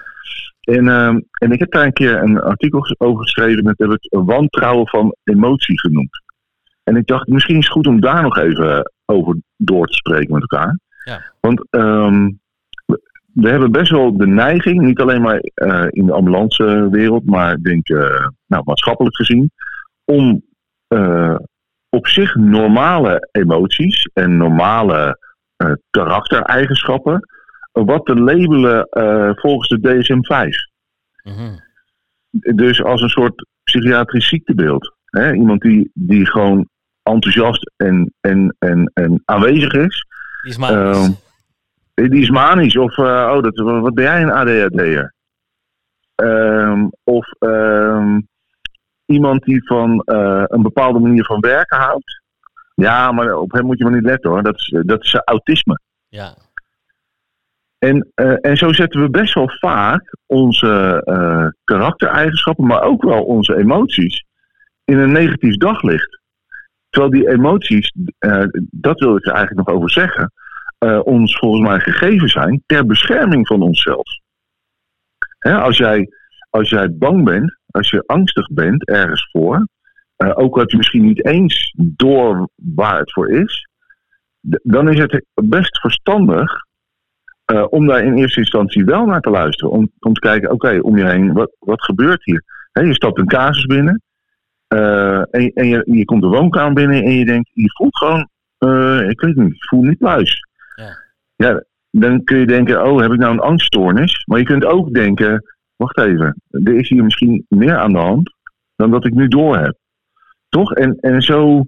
En, 0.61 0.87
ehm, 0.87 1.19
en 1.31 1.51
ik 1.51 1.59
heb 1.59 1.71
daar 1.71 1.85
een 1.85 1.93
keer 1.93 2.21
een 2.21 2.41
artikel 2.41 2.95
over 2.97 3.21
geschreven. 3.21 3.63
Dat 3.63 3.77
heb 3.77 3.91
ik 3.91 4.07
wantrouwen 4.09 4.87
van 4.87 5.15
emotie 5.23 5.79
genoemd. 5.79 6.21
En 6.83 6.95
ik 6.95 7.07
dacht, 7.07 7.27
misschien 7.27 7.57
is 7.57 7.63
het 7.63 7.73
goed 7.73 7.87
om 7.87 7.99
daar 7.99 8.21
nog 8.21 8.37
even 8.37 8.91
over 9.05 9.37
door 9.57 9.87
te 9.87 9.93
spreken 9.93 10.33
met 10.33 10.41
elkaar. 10.41 10.79
Ja. 11.03 11.21
Want 11.39 11.67
ehm, 11.69 12.29
we, 13.33 13.49
hebben 13.49 13.71
best 13.71 13.91
wel 13.91 14.17
de 14.17 14.27
neiging, 14.27 14.81
niet 14.81 14.99
alleen 14.99 15.21
maar 15.21 15.39
eh, 15.39 15.85
in 15.89 16.05
de 16.05 16.13
ambulancewereld, 16.13 17.25
maar 17.25 17.53
ik 17.53 17.63
denk 17.63 17.89
eh, 17.89 18.27
nou, 18.47 18.63
maatschappelijk 18.65 19.15
gezien, 19.15 19.51
om 20.11 20.45
eh, 20.87 21.35
op 21.89 22.07
zich 22.07 22.35
normale 22.35 23.27
emoties 23.31 24.09
en 24.13 24.37
normale 24.37 25.19
eh, 25.55 25.71
karaktereigenschappen 25.89 27.27
wat 27.71 28.05
te 28.05 28.15
labelen 28.15 28.83
eh, 28.89 29.31
volgens 29.35 29.67
de 29.67 29.79
DSM-5. 29.79 30.75
Mhm. 31.23 31.57
dus 32.55 32.83
als 32.83 33.01
een 33.01 33.09
soort 33.09 33.45
psychiatrisch 33.63 34.27
ziektebeeld. 34.27 34.95
Hè? 35.05 35.33
Iemand 35.33 35.61
die, 35.61 35.91
die 35.93 36.25
gewoon 36.25 36.69
enthousiast 37.03 37.71
en, 37.75 38.13
en, 38.21 38.55
en, 38.59 38.91
en 38.93 39.21
aanwezig 39.25 39.73
is. 39.73 40.05
Die 40.41 40.51
is 40.51 40.57
manisch. 40.57 40.97
Ehm, 40.97 42.09
die 42.09 42.21
is 42.21 42.29
manisch. 42.29 42.77
Of, 42.77 42.97
eh, 42.97 43.31
oh, 43.33 43.41
dat, 43.41 43.57
wat 43.57 43.93
ben 43.93 44.03
jij 44.03 44.21
een 44.21 44.31
ADHD'er? 44.31 45.13
Ehm 46.15 46.87
of 47.03 47.31
ehm, 47.39 48.19
iemand 49.07 49.43
die 49.43 49.65
van 49.65 50.01
eh, 50.01 50.43
een 50.47 50.61
bepaalde 50.61 50.99
manier 50.99 51.25
van 51.25 51.39
werken 51.39 51.77
houdt. 51.77 52.21
Ja, 52.75 53.11
maar 53.11 53.35
op 53.35 53.51
hem 53.51 53.65
moet 53.65 53.77
je 53.77 53.83
maar 53.83 53.93
niet 53.93 54.03
letten 54.03 54.29
hoor. 54.29 54.43
Dat 54.43 54.55
is, 54.55 54.75
dat 54.85 55.03
is 55.03 55.21
autisme. 55.25 55.79
ja. 56.07 56.35
En, 57.77 58.11
eh, 58.13 58.35
en 58.41 58.57
zo 58.57 58.73
zetten 58.73 59.01
we 59.01 59.09
best 59.09 59.33
wel 59.33 59.49
vaak 59.49 60.15
onze 60.25 61.01
eh, 61.05 61.47
karaktereigenschappen, 61.63 62.65
maar 62.65 62.81
ook 62.81 63.03
wel 63.03 63.23
onze 63.23 63.57
emoties, 63.57 64.25
in 64.83 64.97
een 64.97 65.11
negatief 65.11 65.57
daglicht. 65.57 66.19
Terwijl 66.89 67.11
die 67.11 67.29
emoties, 67.29 67.93
dat 68.69 68.99
wil 68.99 69.15
ik 69.15 69.25
er 69.25 69.33
eigenlijk 69.33 69.67
nog 69.67 69.75
over 69.75 69.91
zeggen, 69.91 70.31
ons 71.03 71.37
volgens 71.37 71.67
mij 71.67 71.79
gegeven 71.79 72.29
zijn 72.29 72.63
ter 72.65 72.85
bescherming 72.85 73.47
van 73.47 73.61
onszelf. 73.61 74.07
Hè, 75.39 75.57
als, 75.57 75.77
jij, 75.77 76.09
als 76.49 76.69
jij 76.69 76.97
bang 76.97 77.23
bent, 77.23 77.57
als 77.71 77.89
je 77.89 78.03
angstig 78.05 78.47
bent 78.47 78.87
ergens 78.87 79.29
voor, 79.31 79.67
eh, 80.17 80.31
ook 80.35 80.53
al 80.53 80.59
heb 80.59 80.69
je 80.69 80.77
misschien 80.77 81.05
niet 81.05 81.25
eens 81.25 81.73
door 81.77 82.49
waar 82.55 82.99
het 82.99 83.11
voor 83.11 83.29
is, 83.29 83.67
dan 84.61 84.89
is 84.89 84.99
het 84.99 85.25
best 85.33 85.79
verstandig 85.79 86.65
eh, 87.45 87.65
om 87.69 87.87
daar 87.87 88.03
in 88.03 88.17
eerste 88.17 88.39
instantie 88.39 88.85
wel 88.85 89.05
naar 89.05 89.21
te 89.21 89.29
luisteren. 89.29 89.71
Om, 89.71 89.91
om 89.99 90.13
te 90.13 90.19
kijken, 90.19 90.51
oké, 90.51 90.79
om 90.79 90.97
je 90.97 91.05
heen, 91.05 91.33
wat, 91.33 91.51
wat 91.59 91.83
gebeurt 91.83 92.23
hier? 92.23 92.43
Je 92.71 92.93
stapt 92.93 93.17
een 93.17 93.27
casus 93.27 93.65
binnen 93.65 94.01
eh, 94.67 95.17
en, 95.17 95.51
en 95.53 95.67
je, 95.67 95.83
je 95.85 96.05
komt 96.05 96.21
de 96.21 96.27
woonkamer 96.27 96.73
binnen 96.73 97.03
en 97.03 97.11
je 97.11 97.25
denkt, 97.25 97.49
je 97.53 97.71
voelt 97.73 97.97
gewoon, 97.97 98.29
ik 99.09 99.21
weet 99.21 99.35
niet, 99.35 99.53
ik 99.53 99.65
voel 99.67 99.81
niet 99.81 99.97
pluis. 99.97 100.47
Ja. 100.75 100.97
ja, 101.35 101.63
dan 101.91 102.23
kun 102.23 102.37
je 102.37 102.45
denken, 102.45 102.85
oh, 102.85 103.01
heb 103.01 103.11
ik 103.11 103.19
nou 103.19 103.33
een 103.33 103.39
angststoornis? 103.39 104.23
Maar 104.25 104.39
je 104.39 104.45
kunt 104.45 104.65
ook 104.65 104.93
denken, 104.93 105.43
wacht 105.77 105.99
even, 105.99 106.41
er 106.49 106.75
is 106.75 106.89
hier 106.89 107.03
misschien 107.03 107.45
meer 107.49 107.77
aan 107.77 107.91
de 107.91 107.99
hand 107.99 108.33
dan 108.75 108.91
dat 108.91 109.05
ik 109.05 109.13
nu 109.13 109.27
door 109.27 109.57
heb. 109.57 109.77
Toch? 110.49 110.73
En, 110.73 110.97
en 110.99 111.21
zo 111.21 111.65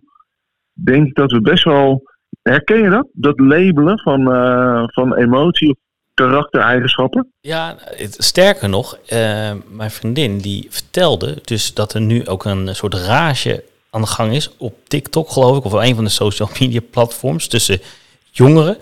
denk 0.73 1.07
ik 1.07 1.15
dat 1.15 1.31
we 1.31 1.41
best 1.41 1.63
wel. 1.63 2.07
Herken 2.41 2.81
je 2.81 2.89
dat? 2.89 3.07
Dat 3.11 3.39
labelen 3.39 3.99
van, 3.99 4.31
eh, 4.31 4.83
van 4.85 5.15
emotie 5.15 5.69
of 5.69 5.77
karaktereigenschappen? 6.13 7.31
Ja, 7.39 7.75
sterker 8.09 8.69
nog, 8.69 8.97
eh, 9.05 9.51
mijn 9.69 9.91
vriendin 9.91 10.37
die 10.37 10.67
vertelde 10.69 11.37
dus 11.43 11.73
dat 11.73 11.93
er 11.93 12.01
nu 12.01 12.27
ook 12.27 12.45
een 12.45 12.75
soort 12.75 12.93
rage 12.93 13.63
aan 13.89 14.01
de 14.01 14.07
gang 14.07 14.33
is 14.33 14.57
op 14.57 14.73
TikTok, 14.87 15.29
geloof 15.29 15.57
ik, 15.57 15.63
of 15.63 15.73
een 15.73 15.95
van 15.95 16.03
de 16.03 16.09
social 16.09 16.49
media 16.59 16.79
platforms 16.91 17.47
tussen 17.47 17.79
jongeren 18.31 18.77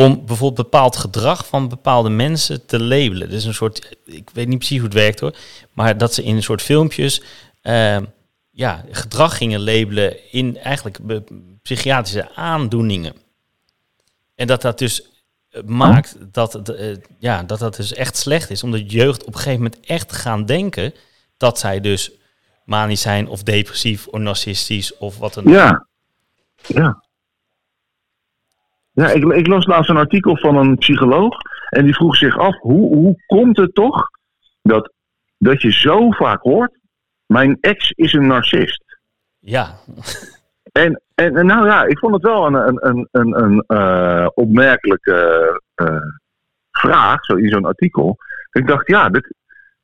om 0.00 0.26
bijvoorbeeld 0.26 0.70
bepaald 0.70 0.96
gedrag 0.96 1.46
van 1.46 1.68
bepaalde 1.68 2.08
mensen 2.08 2.66
te 2.66 2.82
labelen. 2.82 3.30
Dus 3.30 3.44
een 3.44 3.54
soort, 3.54 3.96
ik 4.04 4.30
weet 4.32 4.48
niet 4.48 4.58
precies 4.58 4.76
hoe 4.78 4.86
het 4.86 4.96
werkt 4.96 5.20
hoor, 5.20 5.34
maar 5.72 5.98
dat 5.98 6.14
ze 6.14 6.22
in 6.22 6.36
een 6.36 6.42
soort 6.42 6.62
filmpjes 6.62 7.22
eh, 7.62 7.98
ja, 8.50 8.84
gedrag 8.90 9.36
gingen 9.36 9.64
labelen 9.64 10.32
in 10.32 10.58
eigenlijk 10.58 10.98
psychiatrische 11.62 12.34
aandoeningen. 12.34 13.14
En 14.34 14.46
dat 14.46 14.62
dat 14.62 14.78
dus 14.78 15.02
eh, 15.50 15.62
maakt 15.62 16.16
dat, 16.32 16.52
het, 16.52 16.68
eh, 16.68 16.96
ja, 17.18 17.42
dat 17.42 17.58
dat 17.58 17.76
dus 17.76 17.92
echt 17.92 18.16
slecht 18.16 18.50
is. 18.50 18.62
Omdat 18.62 18.92
jeugd 18.92 19.20
op 19.24 19.34
een 19.34 19.40
gegeven 19.40 19.62
moment 19.62 19.80
echt 19.86 20.12
gaan 20.12 20.44
denken 20.44 20.94
dat 21.36 21.58
zij 21.58 21.80
dus 21.80 22.10
manisch 22.64 23.00
zijn 23.00 23.28
of 23.28 23.42
depressief 23.42 24.06
of 24.06 24.20
narcistisch 24.20 24.96
of 24.96 25.18
wat 25.18 25.34
dan 25.34 25.46
ook. 25.46 25.52
Ja. 25.52 25.86
Ja. 26.66 27.04
Ja, 28.92 29.08
ik, 29.08 29.24
ik 29.24 29.46
las 29.46 29.66
laatst 29.66 29.90
een 29.90 29.96
artikel 29.96 30.36
van 30.36 30.56
een 30.56 30.76
psycholoog. 30.76 31.36
En 31.68 31.84
die 31.84 31.94
vroeg 31.94 32.16
zich 32.16 32.38
af, 32.38 32.58
hoe, 32.58 32.96
hoe 32.96 33.22
komt 33.26 33.56
het 33.56 33.74
toch 33.74 34.08
dat, 34.62 34.92
dat 35.38 35.62
je 35.62 35.72
zo 35.72 36.10
vaak 36.10 36.42
hoort... 36.42 36.78
Mijn 37.26 37.58
ex 37.60 37.90
is 37.90 38.12
een 38.12 38.26
narcist. 38.26 38.98
Ja, 39.38 39.74
En, 40.72 41.02
en, 41.14 41.36
en 41.36 41.46
nou 41.46 41.66
ja, 41.66 41.84
ik 41.84 41.98
vond 41.98 42.14
het 42.14 42.22
wel 42.22 42.46
een, 42.46 42.54
een, 42.54 42.78
een, 42.80 43.08
een, 43.10 43.42
een 43.42 43.64
eh, 43.66 44.28
opmerkelijke 44.34 45.60
eh, 45.74 45.96
vraag, 46.70 47.24
zo 47.24 47.34
in 47.34 47.48
zo'n 47.48 47.64
artikel. 47.64 48.16
Ik 48.50 48.66
dacht, 48.66 48.86
ja, 48.86 49.08
dit, 49.08 49.34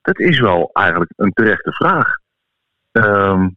dat 0.03 0.19
is 0.19 0.41
wel 0.41 0.71
eigenlijk 0.73 1.13
een 1.17 1.33
terechte 1.33 1.73
vraag. 1.73 2.19
Ehm, 2.93 3.49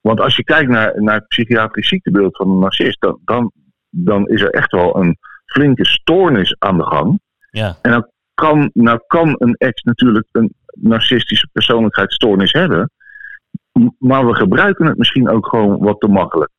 want 0.00 0.20
als 0.20 0.36
je 0.36 0.44
kijkt 0.44 0.70
naar, 0.70 1.02
naar 1.02 1.14
het 1.14 1.28
psychiatrisch 1.28 1.88
ziektebeeld 1.88 2.36
van 2.36 2.50
een 2.50 2.58
narcist, 2.58 3.00
dan, 3.00 3.20
dan, 3.24 3.52
dan 4.04 4.26
is 4.28 4.40
er 4.42 4.50
echt 4.50 4.72
wel 4.72 4.96
een 4.96 5.18
flinke 5.46 5.84
stoornis 5.86 6.56
aan 6.58 6.76
de 6.78 6.84
gang. 6.84 7.20
ja, 7.50 7.78
En 7.82 7.90
dan 7.90 8.10
kan, 8.34 8.70
nou 8.74 9.00
kan 9.06 9.34
een 9.38 9.54
ex 9.54 9.82
natuurlijk 9.82 10.26
een 10.32 10.54
narcistische 10.72 11.48
persoonlijkheidsstoornis 11.52 12.52
hebben. 12.52 12.90
Maar 13.98 14.26
we 14.26 14.34
gebruiken 14.34 14.86
het 14.86 14.98
misschien 14.98 15.28
ook 15.28 15.46
gewoon 15.48 15.78
wat 15.78 16.00
te 16.00 16.08
makkelijk. 16.08 16.50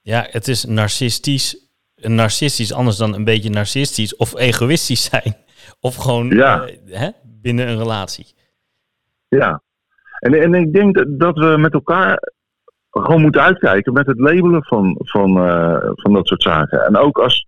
ja, 0.00 0.26
het 0.30 0.48
is 0.48 0.64
narcistisch. 0.64 1.62
Een 1.94 2.14
narcistisch 2.14 2.72
anders 2.72 2.96
dan 2.96 3.14
een 3.14 3.24
beetje 3.24 3.50
narcistisch 3.50 4.16
of 4.16 4.36
egoïstisch 4.38 5.04
zijn. 5.10 5.34
Of 5.80 5.96
gewoon 5.96 6.30
Ja. 6.30 6.66
eh, 6.66 6.98
hè, 6.98 7.08
binnen 7.24 7.68
een 7.68 7.78
relatie. 7.78 8.26
Ja. 9.28 9.62
En, 10.18 10.34
en 10.34 10.54
ik 10.54 10.72
denk 10.72 10.94
dat, 10.94 11.06
dat 11.20 11.38
we 11.38 11.56
met 11.58 11.72
elkaar 11.72 12.32
gewoon 13.02 13.20
moeten 13.20 13.42
uitkijken 13.42 13.92
met 13.92 14.06
het 14.06 14.18
labelen 14.18 14.64
van, 14.64 14.96
van, 14.98 15.36
eh, 15.36 15.90
van 15.94 16.12
dat 16.12 16.26
soort 16.26 16.42
zaken. 16.42 16.84
En 16.84 16.96
ook 16.96 17.18
als. 17.18 17.46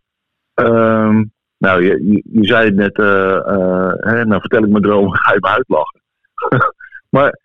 ehm, 0.54 1.24
nou, 1.58 1.82
je, 1.84 2.22
je, 2.32 2.46
zei 2.46 2.64
het 2.64 2.74
net, 2.74 2.98
eh, 2.98 3.36
eh, 3.36 3.92
hè, 3.96 4.24
nou 4.24 4.40
vertel 4.40 4.62
ik 4.62 4.70
mijn 4.70 4.82
droom, 4.82 5.12
ga 5.14 5.32
je 5.32 5.40
me 5.40 5.48
uitlachen. 5.48 6.00
maar 7.16 7.38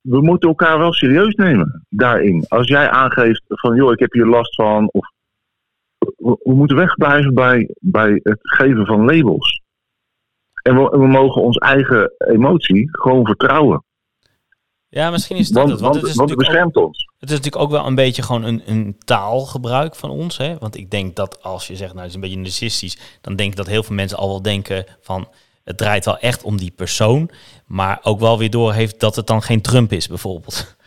we 0.00 0.20
moeten 0.20 0.48
elkaar 0.48 0.78
wel 0.78 0.92
serieus 0.92 1.34
nemen 1.34 1.84
daarin. 1.88 2.44
Als 2.48 2.68
jij 2.68 2.90
aangeeft 2.90 3.42
van, 3.46 3.76
joh, 3.76 3.92
ik 3.92 3.98
heb 3.98 4.12
hier 4.12 4.26
last 4.26 4.54
van. 4.54 4.88
Of, 4.92 5.08
we, 6.16 6.54
moeten 6.54 6.76
wegblijven 6.76 7.34
bij, 7.34 7.74
bij 7.80 8.20
het 8.22 8.38
geven 8.40 8.86
van 8.86 9.04
labels. 9.04 9.62
En 10.62 10.76
we, 10.76 10.98
we 10.98 11.06
mogen 11.06 11.42
ons 11.42 11.56
eigen 11.56 12.12
emotie 12.18 12.88
gewoon 12.92 13.26
vertrouwen. 13.26 13.84
Ja, 14.90 15.10
misschien 15.10 15.36
is 15.36 15.48
dat 15.48 15.68
het. 15.68 15.80
Want 15.80 15.94
het 15.94 16.04
is 16.04 16.14
want 16.14 16.30
het 16.30 16.38
natuurlijk 16.38 16.58
ook- 16.64 16.70
beschermt 16.70 16.86
ons. 16.86 17.08
Het 17.18 17.30
is 17.30 17.36
natuurlijk 17.36 17.62
ook 17.62 17.70
wel 17.70 17.86
een 17.86 17.94
beetje 17.94 18.22
gewoon 18.22 18.44
een, 18.44 18.62
een 18.66 18.96
taalgebruik 19.04 19.94
van 19.94 20.10
ons. 20.10 20.36
Hè? 20.36 20.58
Want 20.58 20.76
ik 20.76 20.90
denk 20.90 21.16
dat 21.16 21.42
als 21.42 21.66
je 21.66 21.76
zegt, 21.76 21.90
nou, 21.90 21.98
het 22.00 22.08
is 22.08 22.14
een 22.14 22.20
beetje 22.20 22.38
narcistisch, 22.38 22.98
dan 23.20 23.36
denk 23.36 23.50
ik 23.50 23.56
dat 23.56 23.66
heel 23.66 23.82
veel 23.82 23.94
mensen 23.94 24.18
al 24.18 24.28
wel 24.28 24.42
denken 24.42 24.84
van 25.00 25.28
het 25.64 25.76
draait 25.76 26.04
wel 26.04 26.18
echt 26.18 26.42
om 26.42 26.56
die 26.56 26.70
persoon. 26.76 27.30
Maar 27.66 27.98
ook 28.02 28.20
wel 28.20 28.38
weer 28.38 28.50
door 28.50 28.72
heeft 28.72 29.00
dat 29.00 29.16
het 29.16 29.26
dan 29.26 29.42
geen 29.42 29.60
Trump 29.60 29.92
is, 29.92 30.08
bijvoorbeeld. 30.08 30.66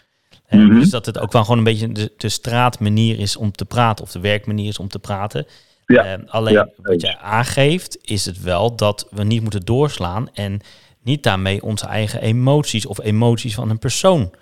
Mhm. 0.49 0.79
Dus 0.79 0.89
dat 0.89 1.05
het 1.05 1.19
ook 1.19 1.31
wel 1.31 1.41
gewoon 1.41 1.57
een 1.57 1.63
beetje 1.63 1.91
de, 1.91 2.11
de 2.17 2.29
straatmanier 2.29 3.19
is 3.19 3.35
om 3.37 3.51
te 3.51 3.65
praten, 3.65 4.05
of 4.05 4.11
de 4.11 4.19
werkmanier 4.19 4.67
is 4.67 4.79
om 4.79 4.87
te 4.87 4.99
praten. 4.99 5.47
Ja, 5.85 6.19
alleen 6.27 6.53
ja, 6.53 6.69
wat 6.77 7.01
jij 7.01 7.17
aangeeft, 7.17 7.97
is 8.01 8.25
het 8.25 8.41
wel 8.41 8.75
dat 8.75 9.07
we 9.11 9.23
niet 9.23 9.41
moeten 9.41 9.65
doorslaan 9.65 10.29
en 10.33 10.61
niet 11.03 11.23
daarmee 11.23 11.61
onze 11.61 11.85
eigen 11.85 12.21
emoties 12.21 12.85
of 12.85 12.99
emoties 12.99 13.55
van 13.55 13.69
een 13.69 13.79
persoon 13.79 14.33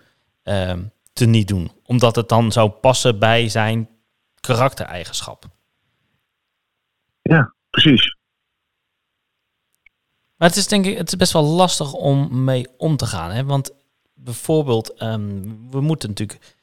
ehm, 0.43 0.83
te 1.13 1.25
niet 1.25 1.47
doen. 1.47 1.71
Omdat 1.85 2.15
het 2.15 2.29
dan 2.29 2.51
zou 2.51 2.69
passen 2.69 3.19
bij 3.19 3.49
zijn 3.49 3.89
karaktereigenschap. 4.39 5.45
Ja, 7.21 7.53
precies. 7.69 8.15
Maar 10.35 10.49
het 10.49 10.57
is 10.57 10.67
denk 10.67 10.85
ik, 10.85 10.97
het 10.97 11.07
is 11.07 11.15
best 11.15 11.33
wel 11.33 11.43
lastig 11.43 11.93
om 11.93 12.43
mee 12.43 12.67
om 12.77 12.97
te 12.97 13.05
gaan. 13.05 13.31
Hè? 13.31 13.45
Want 13.45 13.71
bijvoorbeeld, 14.13 14.93
ehm, 14.93 15.41
we 15.69 15.81
moeten 15.81 16.09
natuurlijk, 16.09 16.55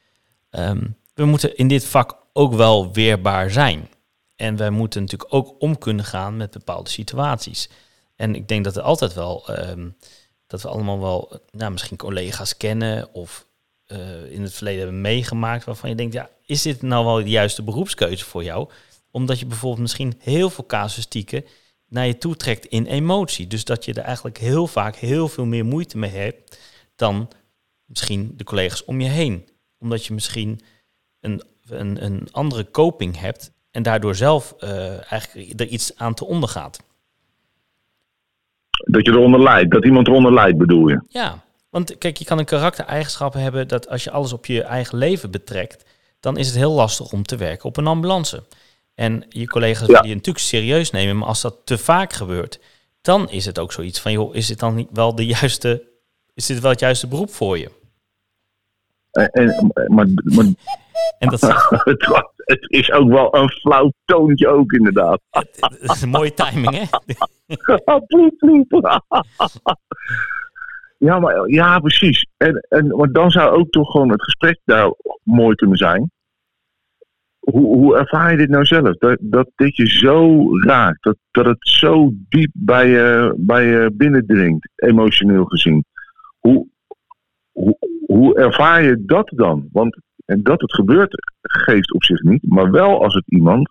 ehm, 0.49 0.87
we 1.13 1.25
moeten 1.25 1.57
in 1.57 1.67
dit 1.67 1.85
vak 1.85 2.17
ook 2.33 2.53
wel 2.53 2.93
weerbaar 2.93 3.51
zijn. 3.51 3.89
En 4.35 4.55
wij 4.57 4.69
moeten 4.69 5.01
natuurlijk 5.01 5.33
ook 5.33 5.55
om 5.59 5.77
kunnen 5.77 6.05
gaan 6.05 6.37
met 6.37 6.51
bepaalde 6.51 6.89
situaties. 6.89 7.69
En 8.19 8.35
ik 8.35 8.47
denk 8.47 8.63
dat 8.63 8.75
er 8.75 8.81
altijd 8.81 9.13
wel, 9.13 9.47
ehm, 9.47 9.89
dat 10.47 10.61
we 10.61 10.67
allemaal 10.67 10.99
wel, 10.99 11.41
nou, 11.51 11.71
misschien 11.71 11.97
collega's 11.97 12.57
kennen 12.57 13.13
of 13.13 13.47
eh, 13.85 14.31
in 14.31 14.41
het 14.41 14.53
verleden 14.53 14.81
hebben 14.81 15.01
meegemaakt 15.01 15.65
waarvan 15.65 15.89
je 15.89 15.95
denkt, 15.95 16.13
ja, 16.13 16.29
is 16.45 16.61
dit 16.61 16.81
nou 16.81 17.05
wel 17.05 17.15
de 17.15 17.29
juiste 17.29 17.63
beroepskeuze 17.63 18.25
voor 18.25 18.43
jou? 18.43 18.69
Omdat 19.11 19.39
je 19.39 19.45
bijvoorbeeld 19.45 19.81
misschien 19.81 20.15
heel 20.19 20.49
veel 20.49 20.65
casuïstieken 20.65 21.45
naar 21.87 22.07
je 22.07 22.17
toe 22.17 22.35
trekt 22.35 22.65
in 22.65 22.85
emotie. 22.85 23.47
Dus 23.47 23.63
dat 23.63 23.85
je 23.85 23.93
er 23.93 24.03
eigenlijk 24.03 24.37
heel 24.37 24.67
vaak 24.67 24.95
heel 24.95 25.27
veel 25.27 25.45
meer 25.45 25.65
moeite 25.65 25.97
mee 25.97 26.11
hebt 26.11 26.59
dan 26.95 27.29
misschien 27.85 28.33
de 28.35 28.43
collega's 28.43 28.85
om 28.85 29.01
je 29.01 29.09
heen. 29.09 29.49
Omdat 29.77 30.05
je 30.05 30.13
misschien 30.13 30.59
een, 31.19 31.43
een, 31.67 32.03
een 32.03 32.27
andere 32.31 32.71
coping 32.71 33.19
hebt 33.19 33.51
en 33.71 33.83
daardoor 33.83 34.15
zelf 34.15 34.55
eh, 34.57 35.11
eigenlijk 35.11 35.59
er 35.59 35.67
iets 35.67 35.95
aan 35.95 36.13
te 36.13 36.25
ondergaat. 36.25 36.79
Dat 38.85 39.05
je 39.05 39.11
eronder 39.11 39.41
lijdt, 39.43 39.71
dat 39.71 39.85
iemand 39.85 40.07
eronder 40.07 40.33
lijdt 40.33 40.57
bedoel 40.57 40.87
je. 40.87 41.01
Ja, 41.07 41.43
Want 41.69 41.97
kijk, 41.97 42.17
je 42.17 42.25
kan 42.25 42.39
een 42.39 42.45
karaktereigenschap 42.45 43.33
hebben 43.33 43.67
dat 43.67 43.89
als 43.89 44.03
je 44.03 44.11
alles 44.11 44.33
op 44.33 44.45
je 44.45 44.63
eigen 44.63 44.97
leven 44.97 45.31
betrekt, 45.31 45.85
dan 46.19 46.37
is 46.37 46.47
het 46.47 46.55
heel 46.55 46.71
lastig 46.71 47.11
om 47.11 47.23
te 47.23 47.35
werken 47.37 47.65
op 47.65 47.77
een 47.77 47.87
ambulance. 47.87 48.43
En 48.95 49.25
je 49.29 49.47
collega's 49.47 49.87
Ja. 49.87 49.93
willen 49.93 50.07
je 50.09 50.15
natuurlijk 50.15 50.45
serieus 50.45 50.91
nemen, 50.91 51.17
maar 51.17 51.27
als 51.27 51.41
dat 51.41 51.55
te 51.63 51.77
vaak 51.77 52.13
gebeurt, 52.13 52.59
dan 53.01 53.29
is 53.29 53.45
het 53.45 53.59
ook 53.59 53.71
zoiets 53.71 53.99
van, 53.99 54.11
joh, 54.11 54.35
is 54.35 54.47
dit 54.47 54.59
dan 54.59 54.75
niet 54.75 54.89
wel 54.93 55.15
de 55.15 55.25
juiste, 55.25 55.83
is 56.33 56.45
dit 56.45 56.59
wel 56.59 56.71
het 56.71 56.79
juiste 56.79 57.07
beroep 57.07 57.33
voor 57.33 57.57
je? 57.57 57.71
En, 59.11 59.29
en- 59.31 59.71
maar, 59.87 60.07
maar 60.23 60.45
En 61.19 61.29
dat, 61.29 61.41
het, 61.83 62.05
was- 62.07 62.31
het 62.49 62.71
is 62.71 62.91
ook 62.91 63.09
wel 63.09 63.35
een 63.35 63.49
flauw 63.49 63.91
toontje 64.05 64.47
ook 64.47 64.71
inderdaad. 64.71 65.21
dat 65.29 65.77
is 65.81 66.01
een 66.01 66.09
mooie 66.09 66.33
timing, 66.33 66.75
hè? 66.75 66.85
ploep, 68.07 68.37
ploep. 68.67 69.01
ja, 70.97 71.19
maar, 71.19 71.49
ja, 71.49 71.79
precies. 71.79 72.27
En, 72.37 72.65
en, 72.69 72.87
maar 72.87 73.11
dan 73.11 73.31
zou 73.31 73.49
ook 73.49 73.69
toch 73.69 73.91
gewoon 73.91 74.09
het 74.09 74.23
gesprek 74.23 74.59
daar 74.65 74.93
mooi 75.23 75.55
kunnen 75.55 75.77
zijn. 75.77 76.11
Hoe, 77.39 77.77
hoe 77.77 77.97
ervaar 77.97 78.31
je 78.31 78.37
dit 78.37 78.49
nou 78.49 78.65
zelf? 78.65 78.97
Dat, 78.97 79.17
dat 79.21 79.49
dit 79.55 79.75
je 79.75 79.87
zo 79.87 80.47
raakt, 80.65 81.03
dat, 81.03 81.17
dat 81.31 81.45
het 81.45 81.67
zo 81.67 82.11
diep 82.13 82.51
bij 82.53 82.89
je, 82.89 83.33
bij 83.37 83.65
je 83.65 83.91
binnendringt, 83.93 84.69
emotioneel 84.75 85.45
gezien. 85.45 85.85
Hoe, 86.39 86.67
hoe, 87.51 87.77
hoe 88.05 88.35
ervaar 88.35 88.83
je 88.83 89.05
dat 89.05 89.31
dan? 89.35 89.67
Want 89.71 89.97
en 90.29 90.43
dat 90.43 90.61
het 90.61 90.73
gebeurt, 90.73 91.15
geeft 91.41 91.93
op 91.93 92.03
zich 92.03 92.21
niet. 92.21 92.43
Maar 92.49 92.71
wel 92.71 93.03
als 93.03 93.13
het 93.13 93.23
iemand, 93.27 93.69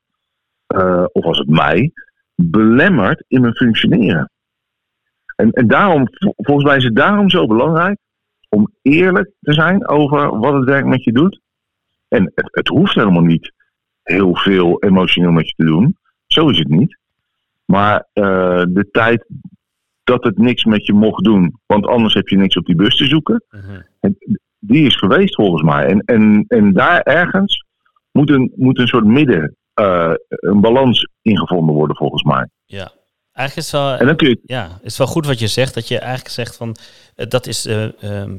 eh, 0.67 1.05
of 1.13 1.25
als 1.25 1.39
het 1.39 1.49
mij, 1.49 1.93
belemmert 2.35 3.25
in 3.29 3.41
mijn 3.41 3.55
functioneren. 3.55 4.31
En, 5.37 5.51
en 5.51 5.67
daarom, 5.67 6.09
vol- 6.11 6.35
volgens 6.37 6.67
mij 6.67 6.77
is 6.77 6.85
het 6.85 6.97
daarom 6.97 7.31
zo 7.31 7.47
belangrijk 7.47 7.99
om 8.49 8.73
eerlijk 8.83 9.31
te 9.41 9.53
zijn 9.53 9.89
over 9.89 10.39
wat 10.39 10.55
het 10.55 10.65
werk 10.65 10.85
met 10.85 11.05
je 11.05 11.13
doet. 11.13 11.41
En 12.09 12.33
het, 12.35 12.49
het 12.51 12.69
hoeft 12.69 12.95
helemaal 12.95 13.23
niet 13.23 13.53
heel 14.03 14.37
veel 14.37 14.83
emotioneel 14.83 15.31
met 15.33 15.49
je 15.49 15.55
te 15.57 15.65
doen. 15.65 15.97
Zo 16.27 16.49
is 16.49 16.59
het 16.59 16.69
niet. 16.69 16.99
Maar 17.65 18.07
eh, 18.13 18.63
de 18.69 18.89
tijd 18.93 19.27
dat 20.05 20.25
het 20.25 20.39
niks 20.39 20.65
met 20.65 20.87
je 20.87 20.93
mocht 20.93 21.25
doen, 21.25 21.59
want 21.67 21.87
anders 21.87 22.15
heb 22.15 22.29
je 22.29 22.37
niks 22.37 22.57
op 22.57 22.67
die 22.67 22.77
bus 22.77 22.97
te 22.97 23.05
zoeken 23.07 23.45
Mhm. 23.51 23.81
Die 24.59 24.87
is 24.87 24.97
geweest 24.97 25.35
volgens 25.35 25.63
mij. 25.63 25.87
En, 25.87 26.01
en, 26.01 26.45
en 26.49 26.73
daar 26.73 27.01
ergens 27.01 27.65
moet 28.13 28.31
een, 28.31 28.53
moet 28.57 28.79
een 28.79 28.87
soort 28.87 29.05
midden, 29.05 29.57
eh, 29.75 30.13
een 30.29 30.61
balans 30.61 31.09
ingevonden 31.23 31.75
worden 31.75 31.97
volgens 31.97 32.23
mij. 32.23 32.49
Ja, 32.65 32.93
eigenlijk 33.33 33.67
is 33.67 33.73
het 33.73 33.81
wel, 33.81 33.97
En 33.97 34.39
ja, 34.45 34.69
het 34.73 34.85
is 34.85 34.99
wel 34.99 35.07
goed 35.07 35.27
wat 35.27 35.39
je 35.39 35.47
zegt, 35.47 35.75
dat 35.75 35.89
je 35.89 35.99
eigenlijk 35.99 36.31
zegt 36.31 36.57
van, 36.57 36.77
eh, 37.15 37.27
dat 37.27 37.47
is, 37.47 37.67
eh, 37.67 38.03
ehm, 38.03 38.37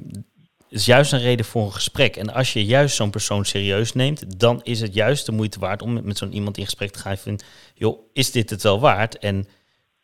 is 0.70 0.86
juist 0.86 1.14
een 1.14 1.20
reden 1.20 1.46
voor 1.46 1.66
een 1.66 1.72
gesprek. 1.72 2.16
En 2.16 2.34
als 2.34 2.54
je 2.54 2.66
juist 2.66 2.96
zo'n 2.96 3.10
persoon 3.10 3.46
serieus 3.46 3.94
neemt, 3.94 4.40
dan 4.40 4.60
is 4.64 4.82
het 4.82 4.94
juist 4.94 5.26
de 5.26 5.32
moeite 5.32 5.60
waard 5.60 5.82
om 5.82 5.94
met, 6.04 6.18
zo'n 6.18 6.34
iemand 6.34 6.58
in 6.58 6.64
gesprek 6.64 6.92
te 6.92 7.00
gaan 7.00 7.18
van, 7.18 7.40
joh, 7.74 8.00
is 8.14 8.32
dit 8.32 8.50
het 8.50 8.64
wel 8.64 8.80
waard 8.80 9.18
en 9.18 9.48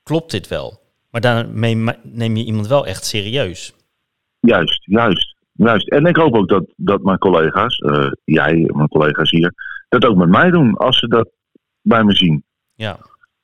klopt 0.03 0.31
dit 0.31 0.47
wel? 0.47 0.83
Maar 1.09 1.21
daarmee 1.21 1.75
neem 2.03 2.37
je 2.37 2.45
iemand 2.45 2.67
wel 2.67 2.85
echt 2.85 3.05
serieus. 3.05 3.73
juist, 4.39 4.83
juist, 4.85 5.34
juist. 5.55 5.89
En 5.89 6.05
ik 6.05 6.15
hoop 6.15 6.35
ook 6.35 6.49
dat, 6.49 6.65
dat 6.75 7.03
mijn 7.03 7.17
collega's, 7.17 7.77
eh, 7.77 8.11
jij 8.23 8.65
en 8.67 8.75
mijn 8.75 8.87
collega's 8.87 9.29
hier, 9.29 9.53
dat 9.89 10.05
ook 10.05 10.15
met 10.15 10.29
mij 10.29 10.51
doen 10.51 10.77
als 10.77 10.99
ze 10.99 11.07
dat 11.07 11.29
bij 11.81 12.03
me 12.03 12.15
zien. 12.15 12.43
Ja, 12.73 12.97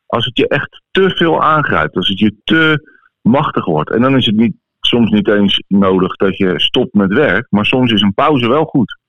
Als 0.06 0.26
het 0.26 0.38
je 0.38 0.48
echt 0.48 0.82
te 0.92 1.10
veel 1.10 1.44
aangrijpt, 1.44 1.96
als 1.96 2.08
het 2.08 2.20
je 2.20 2.36
te 2.44 2.90
machtig 3.22 3.66
wordt. 3.66 3.90
En 3.90 4.02
dan 4.02 4.18
is 4.18 4.26
het 4.26 4.36
niet, 4.36 4.56
soms 4.80 5.12
niet 5.12 5.28
eens 5.28 5.64
nodig 5.68 6.16
dat 6.16 6.38
je 6.38 6.60
stopt 6.60 6.94
met 6.94 7.14
werk, 7.14 7.48
maar 7.50 7.66
soms 7.66 7.92
is 7.92 8.02
een 8.02 8.14
pauze 8.14 8.48
wel 8.48 8.66
goed. 8.66 9.00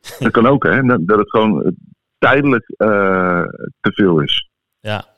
Dat 0.18 0.32
kan 0.32 0.46
ook, 0.46 0.64
hè? 0.64 0.82
Dat, 0.82 1.18
het 1.18 1.30
gewoon 1.30 1.62
eh, 1.62 1.72
tijdelijk 2.18 2.68
eh, 2.76 3.42
te 3.80 3.92
veel 3.92 4.20
is. 4.20 4.48
ja. 4.80 5.12